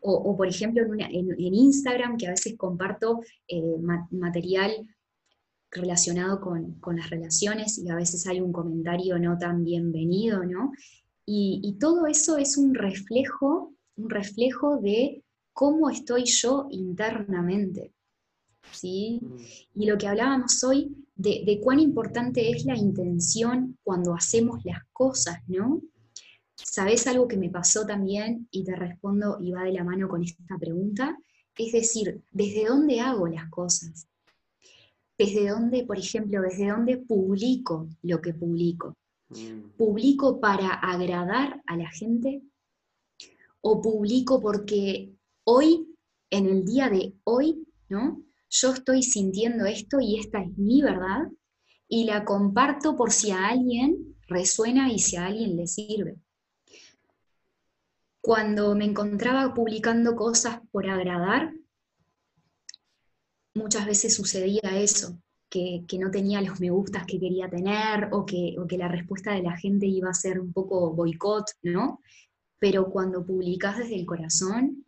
[0.00, 3.76] O, por ejemplo, en, Instagram, que a veces comparto eh,
[4.10, 4.86] material
[5.70, 10.72] relacionado con, las relaciones y a veces hay un comentario no tan bienvenido, ¿no?
[11.26, 17.92] Y, todo eso es un reflejo, un reflejo de cómo estoy yo internamente,
[18.72, 19.20] ¿sí?
[19.22, 19.80] Mm.
[19.82, 24.80] Y lo que hablábamos hoy de, de cuán importante es la intención cuando hacemos las
[24.92, 25.80] cosas, ¿no?
[26.54, 28.48] ¿Sabes algo que me pasó también?
[28.50, 31.16] Y te respondo y va de la mano con esta pregunta.
[31.56, 34.08] Es decir, ¿desde dónde hago las cosas?
[35.18, 38.96] desde dónde, por ejemplo, desde dónde publico lo que publico.
[39.30, 39.76] Mm.
[39.76, 42.40] ¿Publico para agradar a la gente?
[43.60, 45.12] ¿O publico porque
[45.44, 45.88] hoy,
[46.30, 48.22] en el día de hoy, ¿no?
[48.50, 51.28] Yo estoy sintiendo esto y esta es mi verdad
[51.86, 56.16] y la comparto por si a alguien resuena y si a alguien le sirve.
[58.20, 61.52] Cuando me encontraba publicando cosas por agradar,
[63.54, 68.54] muchas veces sucedía eso, que, no tenía los me gustas que quería tener o que,
[68.68, 72.00] que la respuesta de la gente iba a ser un poco boicot, ¿no?
[72.58, 74.84] Pero cuando publicás desde el corazón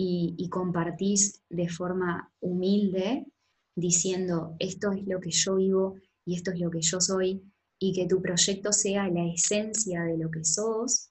[0.00, 3.26] y, compartís de forma humilde,
[3.74, 7.42] diciendo esto es lo que yo vivo y esto es lo que yo soy,
[7.78, 11.10] y que tu proyecto sea la esencia de lo que sos,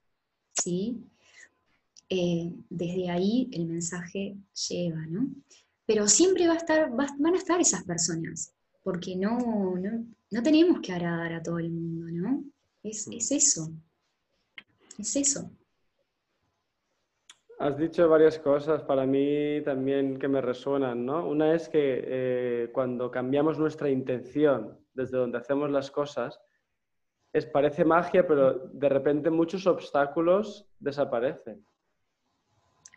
[0.52, 0.96] ¿sí?
[2.08, 4.36] Eh, desde ahí el mensaje
[4.68, 5.28] llega, ¿no?
[5.88, 8.52] pero siempre va a estar, van a estar esas personas,
[8.84, 9.74] porque no,
[10.30, 12.44] no, tenemos que agradar a todo el mundo, ¿no?
[12.82, 13.12] Es, mm.
[13.14, 13.72] eso,
[14.98, 15.50] es eso.
[17.58, 21.28] Has dicho varias cosas para mí también que me resuenan, ¿no?
[21.28, 26.40] Una es que eh, cuando cambiamos nuestra intención desde donde hacemos las cosas,
[27.32, 31.66] es, parece magia, pero de repente muchos obstáculos desaparecen.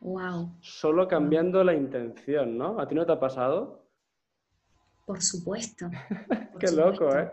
[0.01, 0.55] Wow.
[0.61, 2.79] Solo cambiando la intención, ¿no?
[2.79, 3.87] ¿A ti no te ha pasado?
[5.05, 5.89] Por supuesto.
[6.59, 7.31] Qué loco, ¿eh?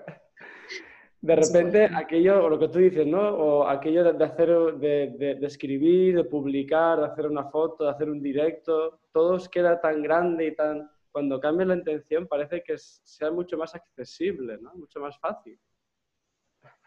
[1.21, 3.21] De repente, aquello, o lo que tú dices, ¿no?
[3.21, 8.23] O aquello de, hacer, de, escribir, de publicar, de hacer una foto, de hacer un
[8.23, 10.89] directo, todo queda tan grande y tan...
[11.11, 14.73] Cuando cambia la intención parece que sea mucho más accesible, ¿no?
[14.75, 15.59] Mucho más fácil.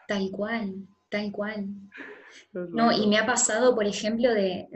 [0.08, 0.74] Tal cual,
[1.10, 1.66] tal cual.
[2.54, 4.66] No, y me ha pasado, por ejemplo, de,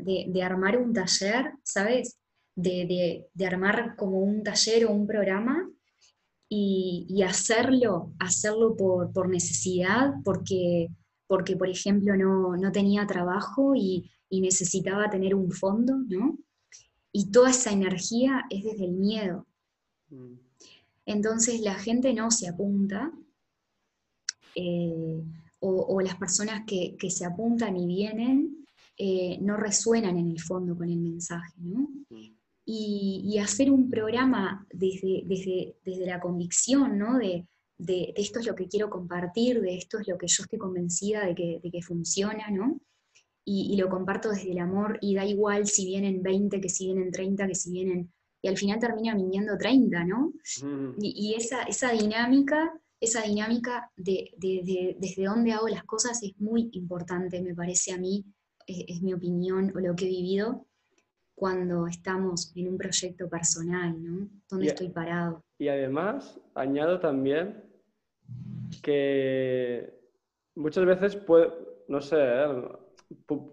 [0.44, 2.20] armar un taller, ¿sabes?
[2.54, 5.66] De, armar como un taller o un programa
[6.48, 10.88] y, hacerlo, hacerlo por, necesidad, porque,
[11.26, 16.38] porque, por ejemplo, no, tenía trabajo y, necesitaba tener un fondo, ¿no?
[17.10, 19.46] Y toda esa energía es desde el miedo.
[20.10, 20.34] Mm.
[21.06, 23.12] Entonces la gente no se apunta,
[24.54, 25.22] eh,
[25.60, 28.66] o, las personas que, se apuntan y vienen
[28.98, 31.88] eh, no resuenan en el fondo con el mensaje, ¿no?
[32.68, 37.16] Y, hacer un programa desde, desde, desde la convicción, ¿no?
[37.16, 37.46] De,
[37.78, 41.24] de, esto es lo que quiero compartir, de esto es lo que yo estoy convencida
[41.24, 42.80] de que, de que funciona, ¿no?
[43.44, 46.86] Y, y, lo comparto desde el amor y da igual si vienen 20, que si
[46.86, 48.12] vienen 30, que si vienen...
[48.42, 50.32] Y al final termina viniendo 30, ¿no?
[50.98, 56.32] Y, y, esa, esa dinámica, esa dinámica de, de, desde dónde hago las cosas es
[56.40, 58.24] muy importante, me parece a mí,
[58.66, 60.66] es, es mi opinión o lo que he vivido,
[61.36, 64.28] cuando estamos en un proyecto personal, ¿no?
[64.48, 65.44] ¿Dónde estoy parado?
[65.58, 67.62] Y además, añado también
[68.82, 69.92] que
[70.54, 71.52] muchas veces puede,
[71.88, 72.44] no sé, ¿eh?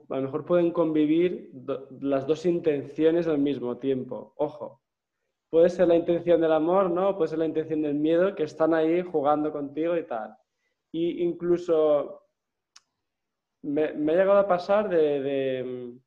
[0.10, 1.52] a lo mejor pueden convivir
[2.00, 4.34] las dos intenciones al mismo tiempo.
[4.38, 4.82] Ojo,
[5.50, 7.18] puede ser la intención del amor, ¿no?
[7.18, 10.34] Puede ser la intención del miedo, que están ahí jugando contigo y tal.
[10.94, 12.24] Y incluso
[13.62, 16.00] me, ha llegado a pasar de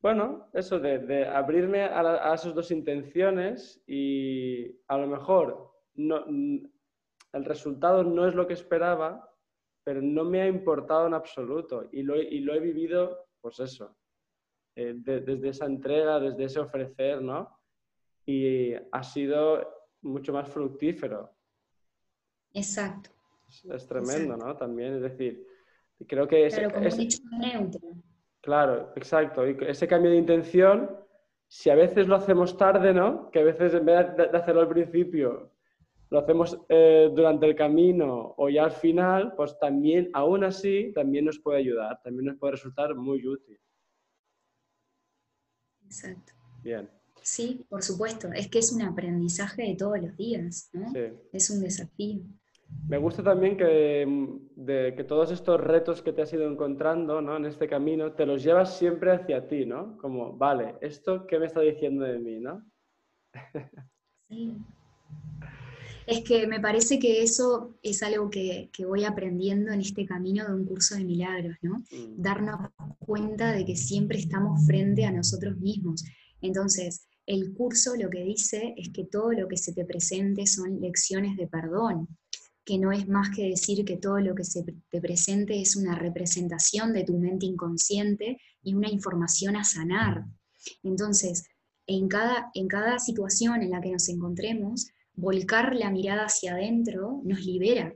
[0.00, 8.04] bueno, eso de, abrirme a, esas dos intenciones y a lo mejor no, el resultado
[8.04, 9.28] no es lo que esperaba,
[9.82, 13.96] pero no me ha importado en absoluto y lo, y lo he vivido, pues eso,
[14.76, 17.58] eh, desde esa entrega, desde ese ofrecer, ¿no?
[18.24, 19.66] Y ha sido
[20.02, 21.34] mucho más fructífero.
[22.52, 23.10] Exacto.
[23.48, 24.56] Es, tremendo, ¿no?
[24.56, 25.44] También, es decir,
[26.06, 26.48] creo que...
[26.54, 27.88] Pero como dicho neutro.
[28.40, 29.46] Claro, exacto.
[29.46, 30.96] Y ese cambio de intención,
[31.46, 33.30] si a veces lo hacemos tarde, ¿no?
[33.30, 35.52] Que a veces en vez de hacerlo al principio,
[36.10, 41.26] lo hacemos eh, durante el camino o ya al final, pues también, aún así, también
[41.26, 43.58] nos puede ayudar, también nos puede resultar muy útil.
[45.84, 46.32] Exacto.
[46.62, 46.88] Bien.
[47.22, 48.28] Sí, por supuesto.
[48.32, 50.90] Es que es un aprendizaje de todos los días, ¿no?
[50.92, 51.12] Sí.
[51.32, 52.22] Es un desafío.
[52.88, 54.06] Me gusta también que,
[54.56, 57.36] de, que todos estos retos que te has ido encontrando ¿no?
[57.36, 59.98] en este camino, te los llevas siempre hacia ti, ¿no?
[59.98, 62.64] Como, vale, ¿esto qué me está diciendo de mí, no?
[64.28, 64.56] Sí.
[66.06, 70.46] Es que me parece que eso es algo que, que, voy aprendiendo en este camino
[70.46, 71.76] de un curso de milagros, ¿no?
[71.76, 72.22] Mm.
[72.22, 76.04] Darnos cuenta de que siempre estamos frente a nosotros mismos.
[76.40, 80.80] Entonces, el curso lo que dice es que todo lo que se te presente son
[80.80, 82.08] lecciones de perdón
[82.68, 85.94] que no es más que decir que todo lo que se te presente es una
[85.94, 90.26] representación de tu mente inconsciente y una información a sanar.
[90.82, 91.48] Entonces,
[91.86, 97.22] en cada, en cada situación en la que nos encontremos, volcar la mirada hacia adentro
[97.24, 97.94] nos libera.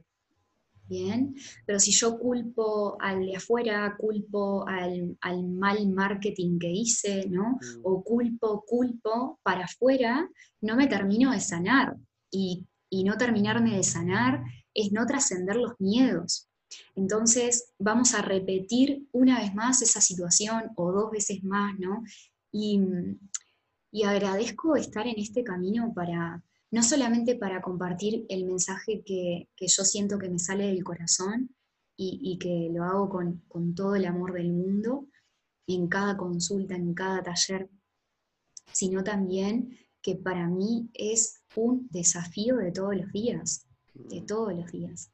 [0.88, 1.34] Bien,
[1.66, 7.58] pero si yo culpo al de afuera, culpo al, mal marketing que hice, ¿no?
[7.60, 7.80] Mm.
[7.82, 10.30] O culpo, culpo para afuera,
[10.62, 11.94] no me termino de sanar.
[12.30, 14.42] Y, y no terminarme de sanar
[14.74, 16.48] es no trascender los miedos.
[16.94, 22.02] Entonces vamos a repetir una vez más esa situación o dos veces más, ¿no?
[22.50, 22.80] Y,
[24.04, 30.18] agradezco estar en este camino para, no solamente para compartir el mensaje que, yo siento
[30.18, 31.54] que me sale del corazón
[31.96, 35.06] y, que lo hago con, con todo el amor del mundo,
[35.68, 37.70] en cada consulta, en cada taller,
[38.72, 44.70] sino también que para mí es un desafío de todos los días de todos los
[44.70, 45.12] días.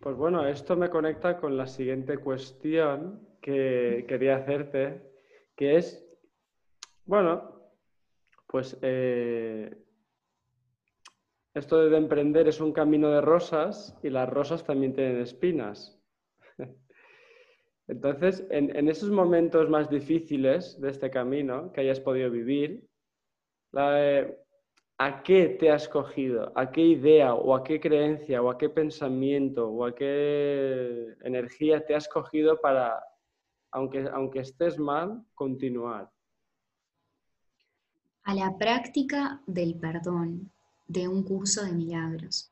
[0.00, 5.02] Pues bueno, esto me conecta con la siguiente cuestión que quería hacerte,
[5.56, 6.04] que es,
[7.04, 7.72] bueno,
[8.46, 9.76] pues eh,
[11.54, 15.98] esto de emprender es un camino de rosas y las rosas también tienen espinas.
[17.88, 22.86] Entonces, en, en, esos momentos más difíciles de este camino que hayas podido vivir,
[23.72, 24.28] la,
[24.98, 26.52] ¿a qué te has cogido?
[26.56, 31.84] ¿A qué idea o a qué creencia o a qué pensamiento o a qué energía
[31.86, 33.00] te has cogido para,
[33.70, 36.10] aunque, aunque estés mal, continuar?
[38.24, 40.50] A la práctica del perdón
[40.86, 42.50] de un curso de milagros.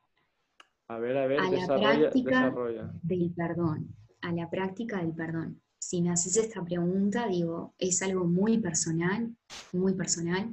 [0.88, 2.90] A ver, a ver, a la práctica desarrolla.
[3.02, 3.88] del perdón,
[4.22, 5.60] a la práctica del perdón.
[5.78, 9.34] Si me haces esta pregunta, digo, es algo muy personal,
[9.72, 10.48] muy personal,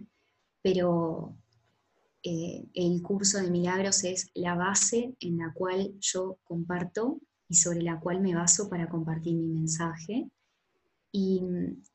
[0.61, 1.35] pero
[2.24, 7.82] eh, el curso de milagros es la base en la cual yo comparto y sobre
[7.82, 10.30] la cual me baso para compartir mi mensaje.
[11.11, 11.41] Y,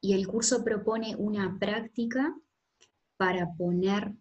[0.01, 2.37] y el curso propone una práctica
[3.17, 4.15] para poner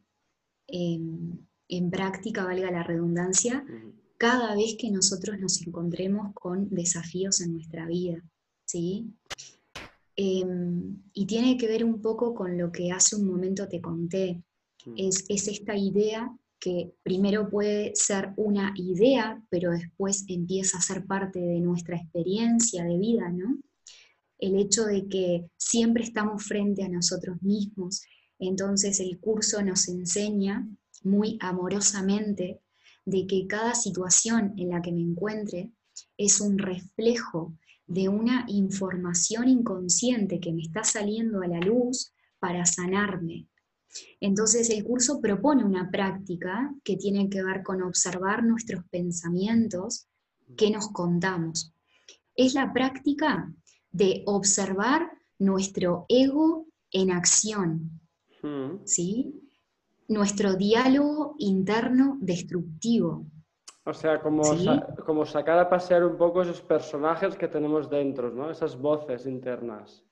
[0.66, 3.66] en, en práctica, valga la redundancia,
[4.18, 8.24] cada vez que nosotros nos encontremos con desafíos en nuestra vida,
[8.66, 9.14] ¿sí?
[10.16, 14.44] Em, y tiene que ver un poco con lo que hace un momento te conté.
[14.96, 21.06] Es, es esta idea que primero puede ser una idea, pero después empieza a ser
[21.06, 23.60] parte de nuestra experiencia de vida, ¿no?
[24.40, 28.04] El hecho de que siempre estamos frente a nosotros mismos,
[28.40, 30.68] entonces el curso nos enseña
[31.04, 32.62] muy amorosamente
[33.06, 35.72] de que cada situación en la que me encuentre
[36.18, 37.58] es un reflejo
[37.88, 43.48] de una información inconsciente que me está saliendo a la luz para sanarme.
[44.20, 50.08] Entonces el curso propone una práctica que tiene que ver con observar nuestros pensamientos
[50.56, 51.74] que nos contamos.
[52.36, 53.52] Es la práctica
[53.92, 57.92] de observar nuestro ego en acción,
[58.44, 58.86] Mm.
[58.86, 59.34] ¿sí?
[60.10, 63.26] Nuestro diálogo interno destructivo.
[63.84, 64.66] O sea, como, Sí.
[64.66, 68.50] sa- como sacar a pasear un poco esos personajes que tenemos dentro, ¿no?
[68.52, 70.04] Esas voces internas.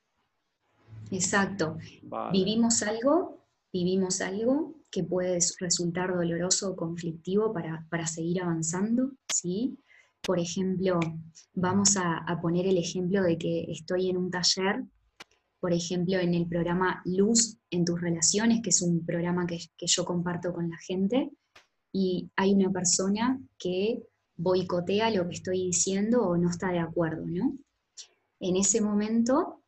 [1.12, 1.78] Exacto.
[2.04, 2.32] Vale.
[2.32, 3.45] Vivimos algo,
[3.76, 9.78] vivimos algo que puede resultar doloroso o conflictivo para, para seguir avanzando, ¿sí?
[10.26, 10.98] Por ejemplo,
[11.54, 14.86] vamos a, a poner el ejemplo de que estoy en un taller,
[15.60, 19.88] por ejemplo, en el programa Luz en tus relaciones, que es un programa que, que
[19.88, 21.32] yo comparto con la gente,
[21.92, 24.04] y hay una persona que
[24.38, 27.58] boicotea lo que estoy diciendo o no está de acuerdo, ¿no?
[28.40, 29.65] En ese momento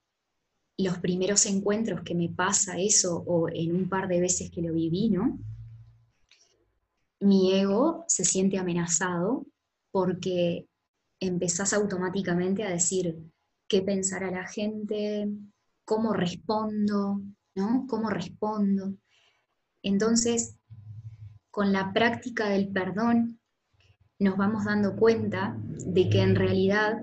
[0.77, 4.73] los primeros encuentros que me pasa eso, o en un par de veces que lo
[4.73, 5.39] viví, ¿no?
[7.19, 9.47] Mi ego se siente amenazado
[9.91, 10.67] porque
[11.19, 13.17] empezás automáticamente a decir
[13.67, 15.27] qué pensará la gente,
[15.83, 17.21] cómo respondo,
[17.55, 17.85] ¿no?
[17.87, 18.93] ¿Cómo respondo?
[19.81, 20.57] Entonces,
[21.49, 23.39] con la práctica del perdón,
[24.19, 27.01] nos vamos dando cuenta de que en realidad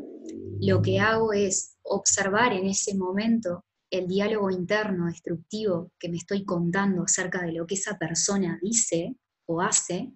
[0.61, 6.45] lo que hago es observar en ese momento el diálogo interno destructivo que me estoy
[6.45, 9.15] contando acerca de lo que esa persona dice
[9.47, 10.13] o hace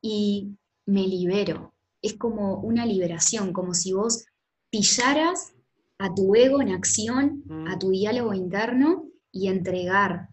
[0.00, 1.72] y me libero.
[2.02, 4.26] Es como una liberación, como si vos
[4.70, 5.54] pillaras
[5.98, 10.28] a tu ego en acción, a tu diálogo interno y entregar,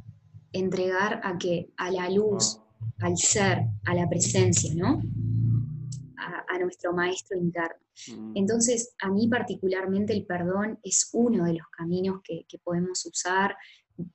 [0.52, 2.60] entregar a que a la luz,
[3.00, 5.02] al ser, a la presencia, ¿no?
[6.50, 7.80] A, nuestro maestro interno.
[8.16, 8.32] Mm.
[8.36, 13.56] Entonces, a mí particularmente el perdón es uno de los caminos que, que podemos usar.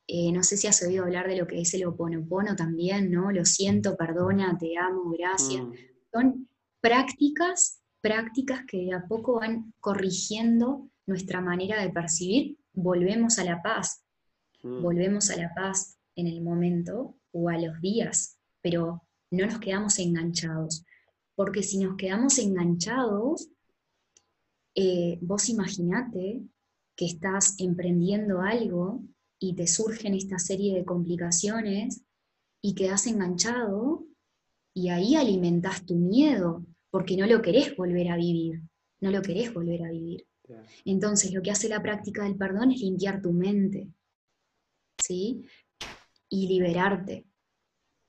[0.07, 3.30] Eh, no sé si has oído hablar de lo que es el oponopono también, ¿no?
[3.30, 5.62] Lo siento, perdona, te amo, gracias.
[5.62, 5.72] Mm.
[6.12, 6.49] Son
[6.80, 12.59] prácticas, prácticas que de a poco van corrigiendo nuestra manera de percibir.
[12.72, 14.05] Volvemos a la paz,
[14.64, 14.82] Mm.
[14.82, 19.99] volvemos a la paz en el momento o a los días, pero no nos quedamos
[19.99, 20.85] enganchados.
[21.35, 23.49] Porque si nos quedamos enganchados,
[24.74, 26.43] eh, vos imaginate
[26.97, 29.03] que estás emprendiendo algo
[29.39, 32.03] y te surgen esta serie de complicaciones
[32.62, 34.05] y quedás enganchado
[34.72, 38.62] y ahí alimentás tu miedo porque no lo querés volver a vivir,
[39.01, 40.26] no lo querés volver a vivir.
[40.85, 43.89] Entonces lo que hace la práctica del perdón es limpiar tu mente,
[44.99, 45.45] ¿sí?
[46.28, 47.26] Y liberarte.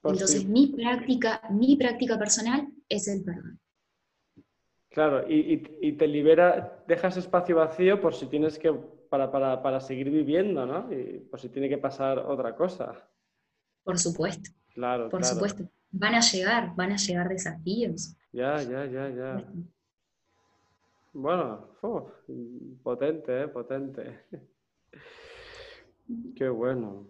[0.03, 3.59] Entonces mi práctica, mi práctica personal es el perdón.
[4.89, 8.71] Claro, y, y- y te libera, dejas espacio vacío por si tienes que,
[9.09, 10.91] para, para, para seguir viviendo, ¿no?
[10.91, 13.07] Y por si tiene que pasar otra cosa.
[13.83, 15.35] Por supuesto, Claro, por claro.
[15.35, 15.69] supuesto.
[15.91, 18.15] Van a llegar, van a llegar desafíos.
[18.31, 19.43] Ya, ya, ya, ya.
[21.13, 21.69] Bueno,
[22.83, 23.47] potente, ¿eh?
[23.47, 24.25] Potente.
[26.35, 27.07] Qué bueno.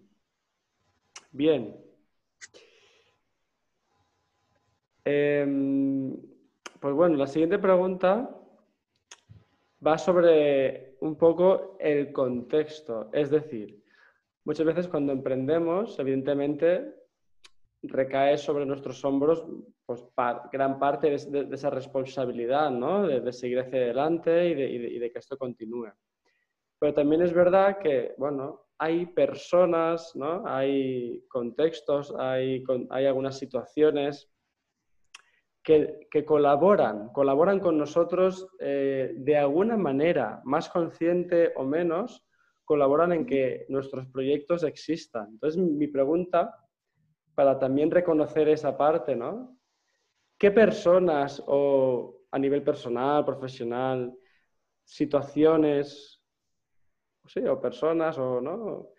[1.31, 1.75] Bien.
[5.05, 6.17] Em,
[6.79, 8.27] pues bueno, la siguiente pregunta
[9.85, 13.09] va sobre un poco el contexto.
[13.13, 13.83] Es decir,
[14.45, 16.95] muchas veces cuando emprendemos, evidentemente,
[17.83, 19.45] recae sobre nuestros hombros
[19.85, 20.03] pues,
[20.51, 23.05] gran parte de, esa responsabilidad, ¿no?
[23.05, 25.91] De, seguir hacia adelante y de, y de- que esto continúe.
[26.79, 30.43] Pero también es verdad que, bueno, hay personas, ¿no?
[30.47, 34.34] Hay contextos, hay, hay algunas situaciones
[35.65, 42.23] que, colaboran, colaboran con nosotros eh, de alguna manera, más consciente o menos,
[42.63, 45.29] colaboran en que nuestros proyectos existan.
[45.31, 46.55] Entonces, mi pregunta,
[47.33, 49.57] para también reconocer esa parte, ¿no?
[50.37, 54.15] ¿Qué personas o a nivel personal, profesional,
[54.83, 56.21] situaciones,
[57.49, 58.89] o personas o no,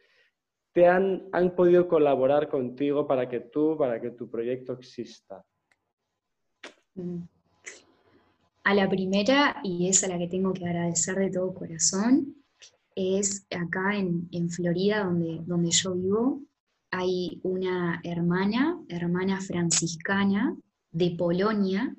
[0.73, 5.45] te han, han podido colaborar contigo para que tú, para que tu proyecto exista?
[8.65, 12.37] A la primera, y es a la que tengo que agradecer de todo corazón,
[12.95, 16.43] es acá en, Florida, donde, donde yo vivo,
[16.91, 20.57] hay una hermana, hermana franciscana
[20.91, 21.95] de Polonia,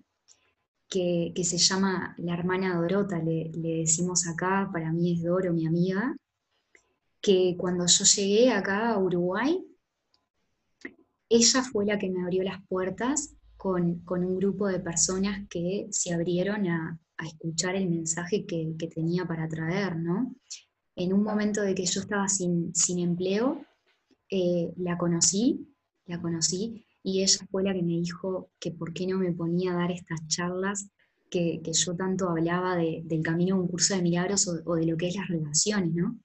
[0.90, 5.68] que, se llama la hermana Dorota, le, le, decimos acá, para mí es Doro, mi
[5.68, 6.18] amiga,
[7.22, 9.64] que cuando yo llegué acá a Uruguay,
[11.30, 13.37] ella fue la que me abrió las puertas
[14.06, 19.48] con, un grupo de personas que se abrieron a, escuchar el mensaje que, tenía para
[19.48, 20.36] traer, ¿no?
[20.96, 23.66] En un momento de que yo estaba sin, empleo,
[24.30, 25.68] eh, la conocí,
[26.06, 29.72] la conocí, y ella fue la que me dijo que por qué no me ponía
[29.72, 30.92] a dar estas charlas
[31.30, 35.08] que, yo tanto hablaba del camino de un curso de milagros o, de lo que
[35.08, 36.20] es las relaciones, ¿no?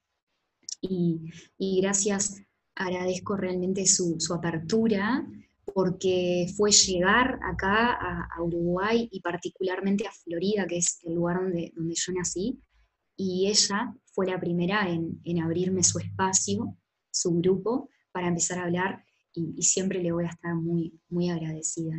[0.79, 1.31] Y,
[1.81, 2.41] gracias,
[2.75, 5.25] agradezco realmente su, su apertura
[5.73, 11.71] porque fue llegar acá a, Uruguay y particularmente a Florida, que es el lugar donde,
[11.75, 12.59] donde yo nací,
[13.15, 16.77] y ella fue la primera en, abrirme su espacio,
[17.11, 19.03] su grupo, para empezar a hablar
[19.33, 21.95] y, siempre le voy a estar muy, muy agradecida.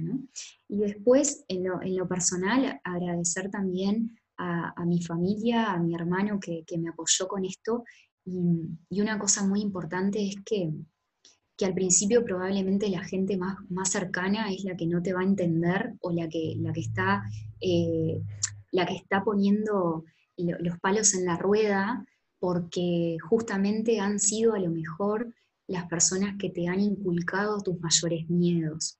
[0.68, 6.90] Y después, en lo, personal, agradecer también a, mi familia, a mi hermano que, me
[6.90, 7.84] apoyó con esto.
[8.24, 10.72] y, una cosa muy importante es que
[11.56, 15.20] que al principio probablemente la gente más, más cercana es la que no te va
[15.20, 17.22] a entender o la que, la que, está,
[17.60, 18.20] eh,
[18.72, 20.04] la que está poniendo
[20.36, 22.04] los palos en la rueda
[22.40, 25.32] porque justamente han sido a lo mejor
[25.66, 28.98] las personas que te han inculcado tus mayores miedos.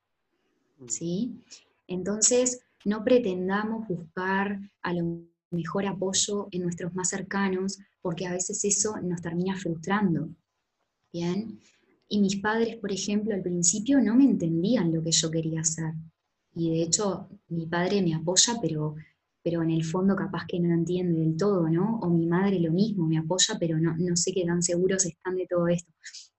[0.79, 0.87] Mm.
[0.87, 1.43] ¿sí?
[1.87, 8.63] Entonces, no pretendamos buscar a lo mejor apoyo en nuestros más cercanos, porque a veces
[8.65, 10.29] eso nos termina frustrando.
[11.11, 11.59] Bien,
[12.07, 15.93] y mis padres, por ejemplo, al principio no me entendían lo que yo quería hacer.
[16.53, 18.95] Y de hecho, mi padre me apoya, pero,
[19.43, 21.99] pero en el fondo capaz que no entiende del todo, ¿no?
[21.99, 25.35] O mi madre lo mismo, me apoya, pero no, no sé qué tan seguros están
[25.35, 25.91] de todo esto.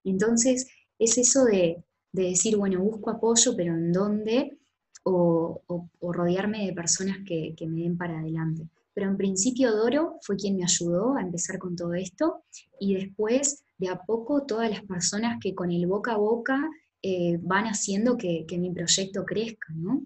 [0.05, 4.59] Entonces, es eso de, decir, bueno, busco apoyo, pero ¿en dónde?
[5.03, 5.63] O,
[6.01, 8.69] rodearme de personas que, que me den para adelante.
[8.97, 12.45] Pero en principio Doro fue quien me ayudó a empezar con todo esto
[12.81, 16.71] y después de a poco todas las personas que con el boca a boca
[17.03, 20.03] eh, van haciendo que, mi proyecto crezca, ¿no?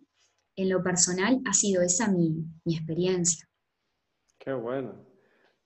[0.56, 3.48] En lo personal ha sido esa mi, experiencia.
[4.40, 5.06] Qué bueno,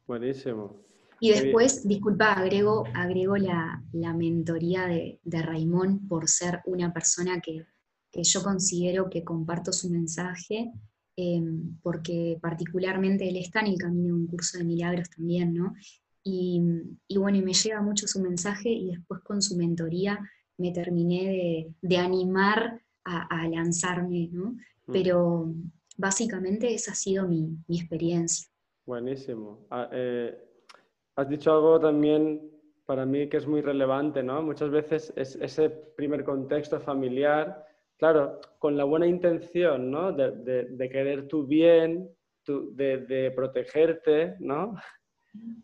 [0.06, 0.84] buenísimo.
[1.18, 7.64] Y después, disculpa, agrego, agrego la, mentoría de, de Raimón por ser una persona que,
[8.12, 10.70] yo considero que comparto su mensaje,
[11.16, 15.74] em, porque particularmente él está en el camino de un curso de milagros también, ¿no?
[16.26, 16.60] Y,
[17.18, 20.18] bueno, y me llega mucho su mensaje y después con su mentoría
[20.56, 24.52] me terminé de, animar a, lanzarme, ¿no?
[24.86, 24.92] Mm.
[24.92, 25.54] Pero
[25.98, 28.48] básicamente esa ha sido mi, experiencia.
[28.86, 29.66] Buenísimo.
[29.70, 30.34] Ah, eh,
[31.16, 32.40] has dicho algo también
[32.86, 34.42] para mí que es muy relevante, ¿no?
[34.42, 37.66] Muchas veces es ese primer contexto familiar,
[37.98, 40.12] claro, con la buena intención, ¿no?
[40.12, 42.08] De, querer tu bien,
[42.46, 44.74] de, de, protegerte, ¿no?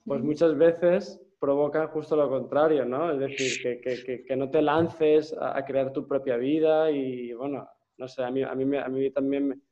[0.04, 3.12] pues muchas veces provocan justo lo contrario, ¿no?
[3.12, 7.66] Es decir, que, no te lances a, crear tu propia vida y, bueno,
[7.96, 9.62] no sé, a mí, a mí, a mí también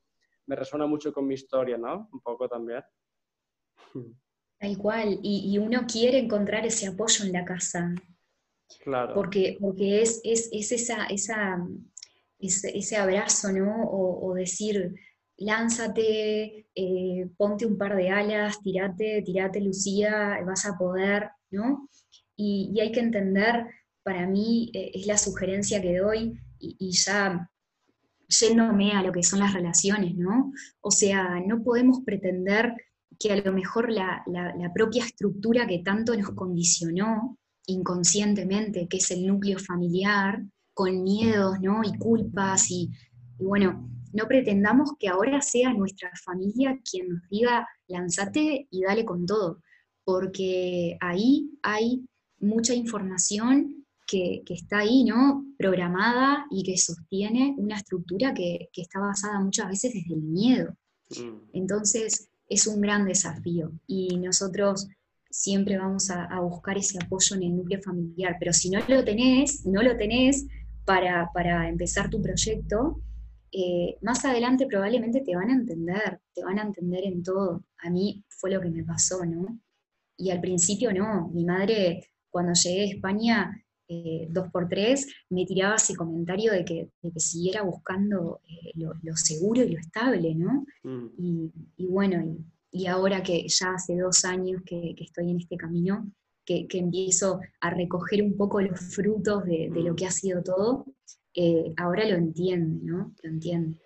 [0.46, 2.08] me, resuena mucho con mi historia, ¿no?
[2.12, 2.82] Un poco también.
[4.58, 7.94] Tal cual, y, uno quiere encontrar ese apoyo en la casa.
[8.82, 9.14] Claro.
[9.14, 11.58] Porque, porque es, es, esa, esa,
[12.38, 13.88] ese, abrazo, ¿no?
[13.90, 14.94] o decir,
[15.38, 21.88] lánzate, eh, ponte un par de alas, tirate, tirate Lucía, vas a poder, ¿no?
[22.36, 23.66] Y, hay que entender,
[24.02, 27.48] para mí eh, es la sugerencia que doy, y, ya
[28.28, 30.52] yéndome a lo que son las relaciones, ¿no?
[30.80, 32.74] O sea, no podemos pretender
[33.18, 34.24] que a lo mejor la,
[34.74, 40.42] propia estructura que tanto nos condicionó inconscientemente, que es el núcleo familiar,
[40.78, 41.80] con miedos, ¿no?
[41.82, 42.88] Y culpas, y,
[43.40, 49.04] y bueno, no pretendamos que ahora sea nuestra familia quien nos diga, lánzate y dale
[49.04, 49.60] con todo,
[50.04, 52.06] porque ahí hay
[52.38, 55.44] mucha información que, está ahí, ¿no?
[55.58, 60.76] Programada y que sostiene una estructura que, está basada muchas veces desde el miedo.
[61.10, 61.54] Mm.
[61.54, 64.86] Entonces, es un gran desafío y nosotros
[65.28, 69.66] siempre vamos a, buscar ese apoyo en el núcleo familiar, pero si no lo tenés,
[69.66, 70.46] no lo tenés
[70.88, 73.02] para, para empezar tu proyecto,
[73.52, 77.62] eh, más adelante probablemente te van a entender, te van a entender en todo.
[77.84, 79.60] A mí fue lo que me pasó, ¿no?
[80.16, 85.44] Y al principio no, mi madre cuando llegué a España eh, dos por tres, me
[85.44, 90.64] tiraba ese comentario de que, siguiera buscando eh, lo, seguro y lo estable, ¿no?
[90.84, 91.50] Mm.
[91.76, 92.34] Y, bueno,
[92.70, 96.10] y, ahora que ya hace dos años que, estoy en este camino,
[96.48, 100.86] que, empiezo a recoger un poco los frutos de, lo que ha sido todo,
[101.34, 103.12] eh, ahora lo entiende, ¿no?
[103.22, 103.78] Lo entiende.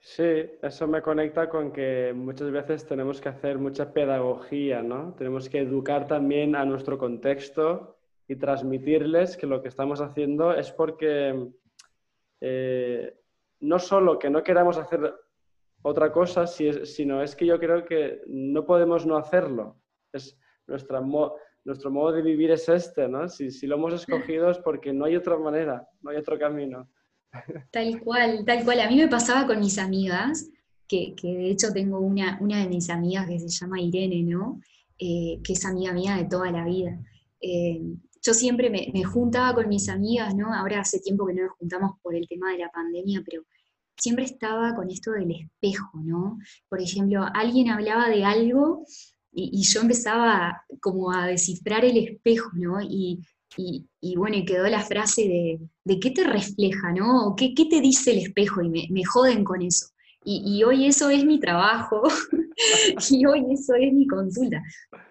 [0.00, 5.14] Sí, eso me conecta con que muchas veces tenemos que hacer mucha pedagogía, ¿no?
[5.14, 7.96] Tenemos que educar también a nuestro contexto
[8.28, 11.48] y transmitirles que lo que estamos haciendo es porque
[12.40, 13.16] eh,
[13.60, 15.14] no solo que no queramos hacer
[15.82, 19.80] otra cosa, sino es que yo creo que no podemos no hacerlo.
[20.12, 21.00] Es nuestra
[21.64, 23.28] nuestro modo de vivir es este, ¿no?
[23.28, 26.88] Si, si lo hemos escogido es porque no hay otra manera, no hay otro camino.
[27.72, 28.80] Tal cual, tal cual.
[28.80, 30.48] A mí me pasaba con mis amigas,
[30.86, 34.60] que, que de hecho tengo una, una, de mis amigas que se llama Irene, ¿no?
[34.98, 36.96] Eh, que es amiga mía de toda la vida.
[37.40, 37.82] Eh,
[38.22, 40.54] yo siempre me, juntaba con mis amigas, ¿no?
[40.54, 43.42] Ahora hace tiempo que no nos juntamos por el tema de la pandemia, pero
[43.98, 46.38] siempre estaba con esto del espejo, ¿no?
[46.68, 48.84] Por ejemplo, alguien hablaba de algo
[49.34, 52.80] y, yo empezaba como a descifrar el espejo, ¿no?
[52.80, 53.20] Y,
[54.16, 57.34] bueno, y quedó la frase de, de qué te refleja, ¿no?
[57.36, 58.62] ¿Qué, ¿Qué, te dice el espejo?
[58.62, 59.86] Y me, me joden con eso.
[60.26, 62.02] Y, hoy eso es mi trabajo,
[63.10, 64.62] y hoy eso es mi consulta.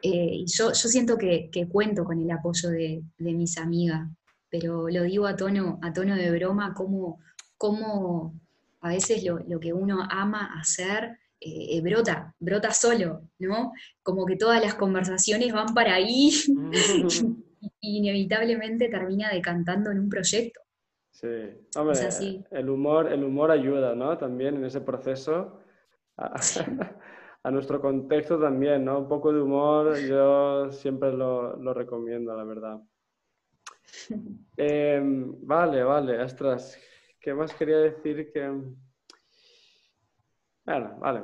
[0.01, 4.09] Eh, yo, yo siento que, cuento con el apoyo de, mis amigas,
[4.49, 7.19] pero lo digo a tono, a tono de broma, como,
[7.57, 8.34] como
[8.82, 13.73] a veces lo, que uno ama hacer eh, brota, brota solo, ¿no?
[14.01, 16.31] Como que todas las conversaciones van para ahí
[17.81, 20.61] y inevitablemente termina decantando en un proyecto.
[21.11, 21.27] Sí,
[21.75, 21.99] hombre,
[22.51, 24.17] el, humor, el humor ayuda, ¿no?
[24.17, 25.59] También en ese proceso.
[27.45, 28.99] A, nuestro contexto también, ¿no?
[28.99, 32.79] Un poco de humor yo siempre lo, lo recomiendo, la verdad.
[34.57, 36.79] Em, vale, vale, ostras,
[37.19, 38.61] ¿qué más quería decir que...
[40.66, 41.24] Bueno, vale.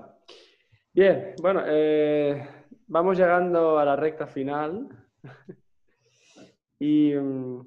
[0.94, 2.46] Bien, bueno, eh,
[2.88, 4.90] vamos llegando a la recta final.
[6.80, 7.14] y...
[7.14, 7.62] Mm,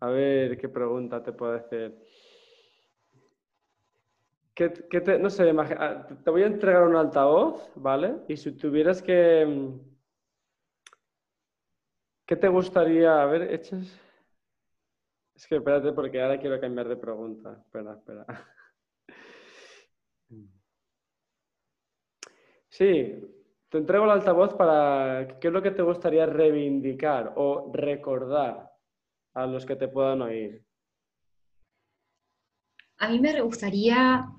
[0.00, 1.98] a ver, ¿qué pregunta te puedo hacer?
[4.54, 8.16] ¿Qué, te, no sé, ah, te voy a entregar un altavoz, ¿vale?
[8.28, 9.46] Y si tuvieras que...
[9.46, 9.80] Mm,
[12.26, 13.22] ¿Qué te gustaría?
[13.22, 13.86] A ver, echas...
[15.34, 17.56] Es que espérate porque ahora quiero cambiar de pregunta.
[17.64, 18.26] Espera, espera.
[22.78, 23.12] Sí,
[23.70, 25.36] te entrego el altavoz para...
[25.40, 28.70] ¿Qué es lo que te gustaría reivindicar o recordar
[29.34, 30.64] a los que te puedan oír?
[32.98, 34.30] A mí me gustaría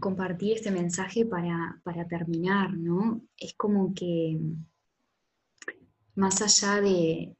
[0.00, 3.20] compartir este mensaje para, terminar, ¿no?
[3.36, 4.36] Es como que
[6.16, 7.36] más allá de,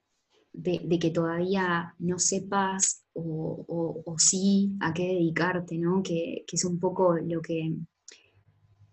[0.62, 6.04] que todavía no sepas o, sí a qué dedicarte, ¿no?
[6.04, 7.74] Que, que, es un poco lo que,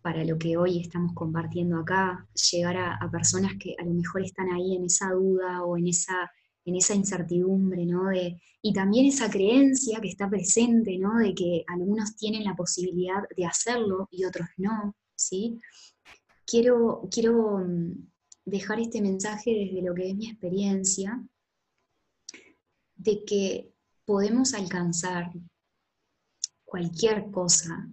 [0.04, 4.52] para lo que hoy estamos compartiendo acá, llegar a, personas que a lo mejor están
[4.52, 6.30] ahí en esa duda o en esa
[6.66, 8.10] en esa incertidumbre, ¿no?
[8.10, 11.18] De, y también esa creencia que está presente, ¿no?
[11.18, 15.60] De que algunos tienen la posibilidad de hacerlo y otros no, ¿sí?
[16.46, 18.08] Quiero, quiero mm,
[18.46, 21.22] dejar este mensaje desde lo que es mi experiencia,
[22.96, 23.74] de que
[24.06, 25.32] podemos alcanzar
[26.64, 27.90] cualquier cosa,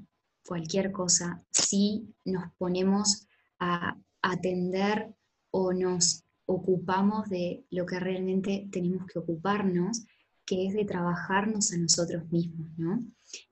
[0.47, 3.27] cualquier cosa, si nos ponemos
[3.59, 5.15] a atender
[5.51, 10.05] o nos ocupamos de lo que realmente tenemos que ocuparnos,
[10.45, 13.05] que es de trabajarnos a nosotros mismos, ¿no?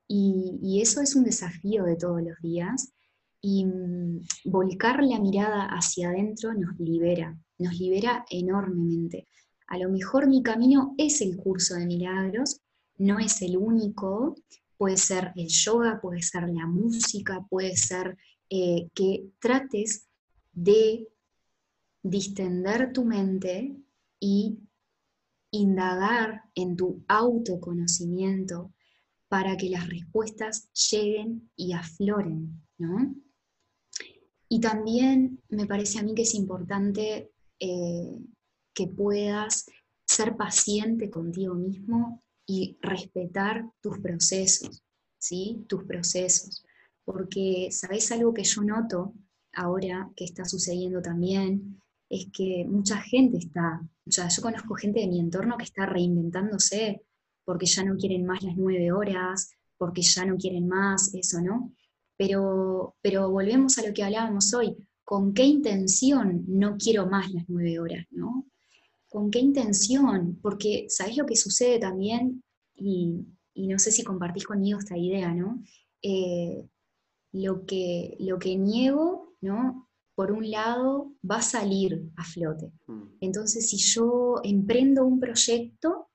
[0.07, 2.91] Y, eso es un desafío de todos los días
[3.41, 9.27] y mm, volcar la mirada hacia adentro nos libera, nos libera enormemente.
[9.67, 12.59] A lo mejor mi camino es el curso de milagros,
[12.97, 14.35] no es el único,
[14.79, 18.17] puede ser el yoga, puede ser la música, puede ser
[18.49, 20.07] eh, que trates
[20.53, 21.05] de
[22.01, 23.75] distender tu mente
[24.21, 24.57] y
[25.51, 28.73] indagar en tu autoconocimiento
[29.27, 33.13] para que las respuestas lleguen y afloren, ¿no?
[34.47, 38.17] Y también me parece a mí que es importante eh,
[38.73, 39.65] que puedas
[40.05, 44.81] ser paciente contigo mismo y respetar tus procesos,
[45.19, 45.63] ¿sí?
[45.67, 46.65] Tus procesos.
[47.05, 49.13] Porque, ¿sabes algo que yo noto
[49.53, 51.79] ahora que está sucediendo también?
[52.09, 55.85] Es que mucha gente está, o sea, yo conozco gente de mi entorno que está
[55.85, 57.03] reinventándose
[57.45, 61.71] porque ya no quieren más las nueve horas, porque ya no quieren más eso, ¿no?
[62.17, 67.45] Pero, pero volvemos a lo que hablábamos hoy, ¿con qué intención no quiero más las
[67.47, 68.47] nueve horas, ¿no?
[69.09, 70.39] ¿Con qué intención?
[70.41, 72.43] Porque, ¿sabes lo que sucede también?
[72.75, 75.61] Y, no sé si compartís conmigo esta idea, ¿no?
[76.01, 76.65] Eh,
[77.33, 79.89] lo, que, lo que niego, ¿no?
[80.15, 82.71] Por un lado, va a salir a flote.
[82.87, 83.03] Mm.
[83.19, 86.09] Entonces, si yo emprendo un proyecto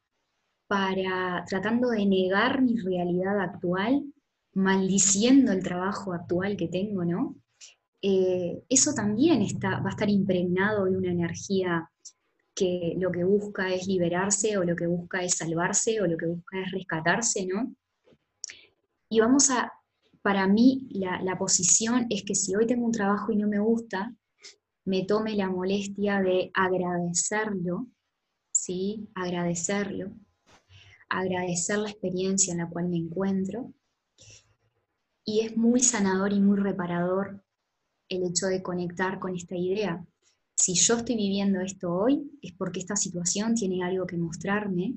[0.67, 4.05] para tratando de negar mi realidad actual,
[4.55, 7.37] maldiciendo el trabajo actual que tengo, ¿no?
[8.01, 11.91] Eh, eso también está, va a estar impregnado de una energía
[12.55, 16.27] que lo que busca es liberarse o lo que busca es salvarse o lo que
[16.27, 17.75] busca es rescatarse, ¿no?
[19.09, 19.73] Y vamos a,
[20.23, 23.59] para mí la, la posición es que si hoy tengo un trabajo y no me
[23.59, 24.15] gusta,
[24.85, 27.89] me tome la molestia de agradecerlo,
[28.53, 29.09] ¿sí?
[29.15, 30.13] Agradecerlo,
[31.09, 33.73] agradecer la experiencia en la cual me encuentro.
[35.25, 37.43] Y es muy sanador y muy reparador
[38.09, 40.05] el hecho de conectar con esta idea.
[40.57, 44.95] Si yo estoy viviendo esto hoy, es porque esta situación tiene algo que mostrarme.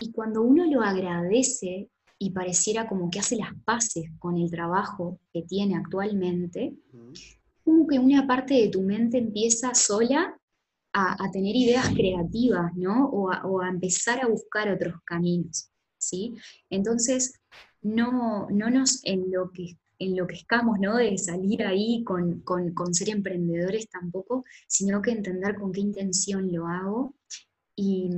[0.00, 5.20] Y cuando uno lo agradece y pareciera como que hace las paces con el trabajo
[5.32, 6.74] que tiene actualmente,
[7.64, 10.38] como que una parte de tu mente empieza sola
[10.98, 13.10] a, tener ideas creativas, ¿no?
[13.10, 13.30] O
[13.60, 16.34] a, empezar a buscar otros caminos, ¿sí?
[16.70, 17.38] Entonces,
[17.82, 19.04] no, no nos
[19.98, 20.96] en lo que enloquezcamos, ¿no?
[20.96, 22.42] De salir ahí con,
[22.92, 27.14] ser emprendedores tampoco, sino que entender con qué intención lo hago
[27.74, 28.10] y,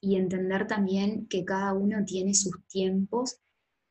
[0.00, 3.38] y entender también que cada uno tiene sus tiempos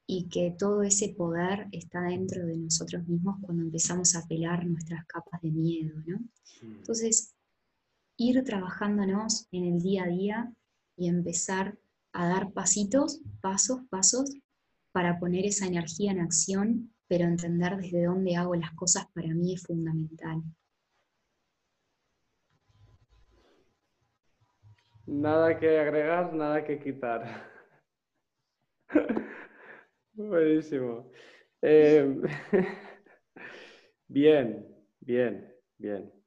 [0.05, 5.05] y que todo ese poder está dentro de nosotros mismos cuando empezamos a pelar nuestras
[5.05, 6.20] capas de miedo, ¿no?
[6.61, 6.78] Mm.
[6.78, 7.36] Entonces,
[8.15, 10.53] ir trabajándonos en el día a día
[10.95, 11.78] y empezar
[12.13, 14.32] a dar pasitos, pasos, pasos,
[14.91, 19.53] para poner esa energía en acción, pero entender desde dónde hago las cosas para mí
[19.53, 20.43] es fundamental.
[25.05, 27.49] Nada que agregar, nada que quitar.
[30.14, 31.12] Buenísimo.
[31.62, 32.22] Eh,
[34.08, 34.68] bien,
[34.99, 36.18] bien, bien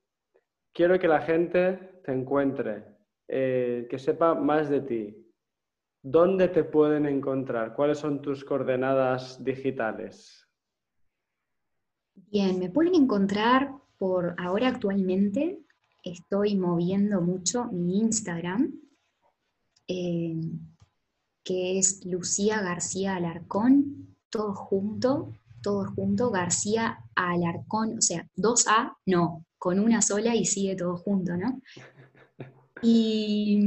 [0.72, 2.84] quiero que la gente te encuentre,
[3.28, 5.26] eh, que sepa más de ti.
[6.02, 7.74] ¿Dónde te pueden encontrar?
[7.74, 10.49] ¿Cuáles son tus coordenadas digitales?
[12.14, 15.60] Bien, me pueden encontrar por ahora actualmente.
[16.02, 18.72] Estoy moviendo mucho mi Instagram,
[19.88, 20.40] eh,
[21.44, 25.32] que es Lucía García Alarcón, todo junto,
[25.62, 31.36] todo junto, García Alarcón, o sea, 2A, no, con una sola y sigue todo junto,
[31.36, 31.60] ¿no?
[32.82, 33.60] Y,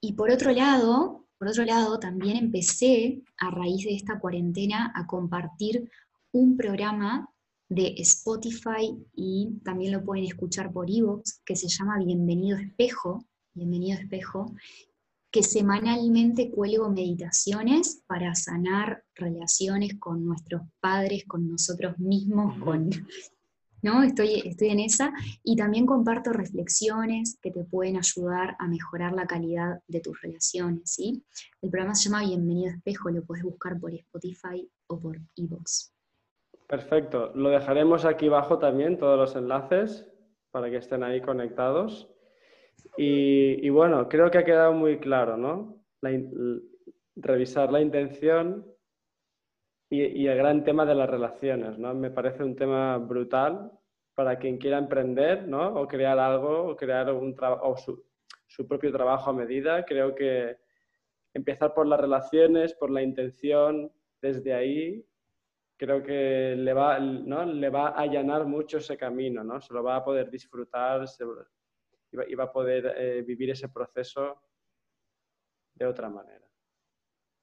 [0.00, 5.06] y por otro lado, por otro lado, también empecé a raíz de esta cuarentena a
[5.06, 5.90] compartir
[6.34, 7.30] un programa
[7.68, 13.24] de Spotify y también lo pueden escuchar por Evox, que se llama Bienvenido Espejo,
[13.54, 14.52] Bienvenido Espejo,
[15.30, 22.90] que semanalmente cuelgo meditaciones para sanar relaciones con nuestros padres, con nosotros mismos, con
[23.82, 24.02] ¿no?
[24.02, 25.12] Estoy, estoy en esa
[25.44, 30.90] y también comparto reflexiones que te pueden ayudar a mejorar la calidad de tus relaciones,
[30.90, 31.22] ¿sí?
[31.62, 35.93] El programa se llama Bienvenido Espejo, lo puedes buscar por Spotify o por Evox.
[36.66, 40.10] Perfecto, lo dejaremos aquí abajo también, todos los enlaces,
[40.50, 42.10] para que estén ahí conectados.
[42.96, 45.80] Y, bueno, creo que ha quedado muy claro, ¿no?
[47.16, 48.66] revisar la intención
[49.88, 51.94] y, el gran tema de las relaciones, ¿no?
[51.94, 53.70] Me parece un tema brutal
[54.14, 55.74] para quien quiera emprender, ¿no?
[55.80, 58.04] O crear algo, o crear un o su,
[58.46, 59.84] su propio trabajo a medida.
[59.84, 60.58] Creo que
[61.32, 63.90] empezar por las relaciones, por la intención,
[64.20, 65.06] desde ahí,
[65.76, 67.44] creo que le va, ¿no?
[67.44, 69.60] le va a allanar mucho ese camino, ¿no?
[69.60, 71.04] Se lo va a poder disfrutar
[72.10, 74.40] y, va, a poder eh, vivir ese proceso
[75.74, 76.44] de otra manera.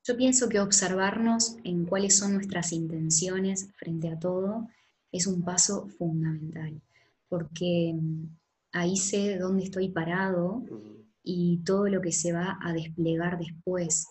[0.03, 4.67] Yo pienso que observarnos en cuáles son nuestras intenciones frente a todo
[5.11, 6.82] es un paso fundamental,
[7.27, 8.25] porque mm,
[8.71, 10.63] ahí sé dónde estoy parado
[11.23, 14.07] y todo lo que se va a desplegar después.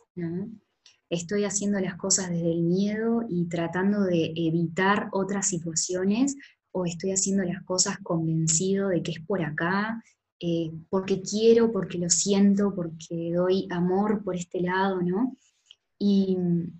[1.10, 6.36] Estoy haciendo las cosas desde el miedo y tratando de evitar otras situaciones
[6.72, 10.02] o estoy haciendo las cosas convencido de que es por acá
[10.42, 15.36] eh, porque quiero, porque lo siento, porque doy amor por este lado, ¿no?
[15.98, 16.34] Y,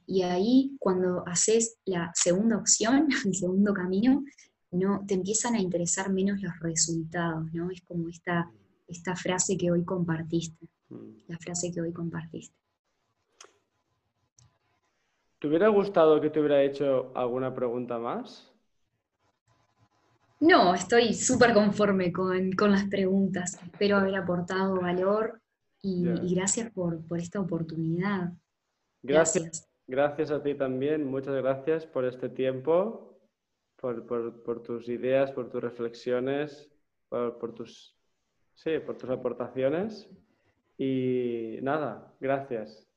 [0.07, 4.24] y, ahí cuando haces la segunda opción, el segundo camino,
[4.70, 7.70] no, te empiezan a interesar menos los resultados, ¿no?
[7.70, 8.51] Es como esta,
[8.89, 11.28] esta frase que hoy compartiste, mm.
[11.28, 12.57] la frase que hoy compartiste.
[15.41, 18.53] ¿Te hubiera gustado que te hubiera hecho alguna pregunta más?
[20.38, 23.59] No, estoy súper conforme con, las preguntas.
[23.62, 25.41] Espero haber aportado valor
[25.82, 28.32] y, gracias por, esta oportunidad.
[29.03, 29.66] Gracias.
[29.86, 30.30] gracias.
[30.30, 31.07] a ti también.
[31.07, 33.18] Muchas gracias por este tiempo
[33.76, 36.70] por, tus ideas, por tus reflexiones,
[37.09, 37.97] por, tus,
[38.55, 40.09] sí, por tus aportaciones.
[40.76, 42.89] Y nada, gracias.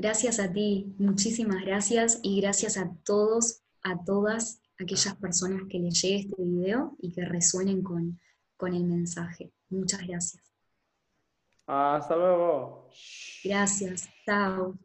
[0.00, 6.00] Gracias a ti, muchísimas gracias y gracias a todos, a todas aquellas personas que les
[6.00, 8.20] llegue este video y que resuenen con,
[8.56, 9.50] con el mensaje.
[9.70, 10.44] Muchas gracias.
[11.66, 12.88] Hasta luego.
[13.42, 14.08] Gracias.
[14.24, 14.78] Chao.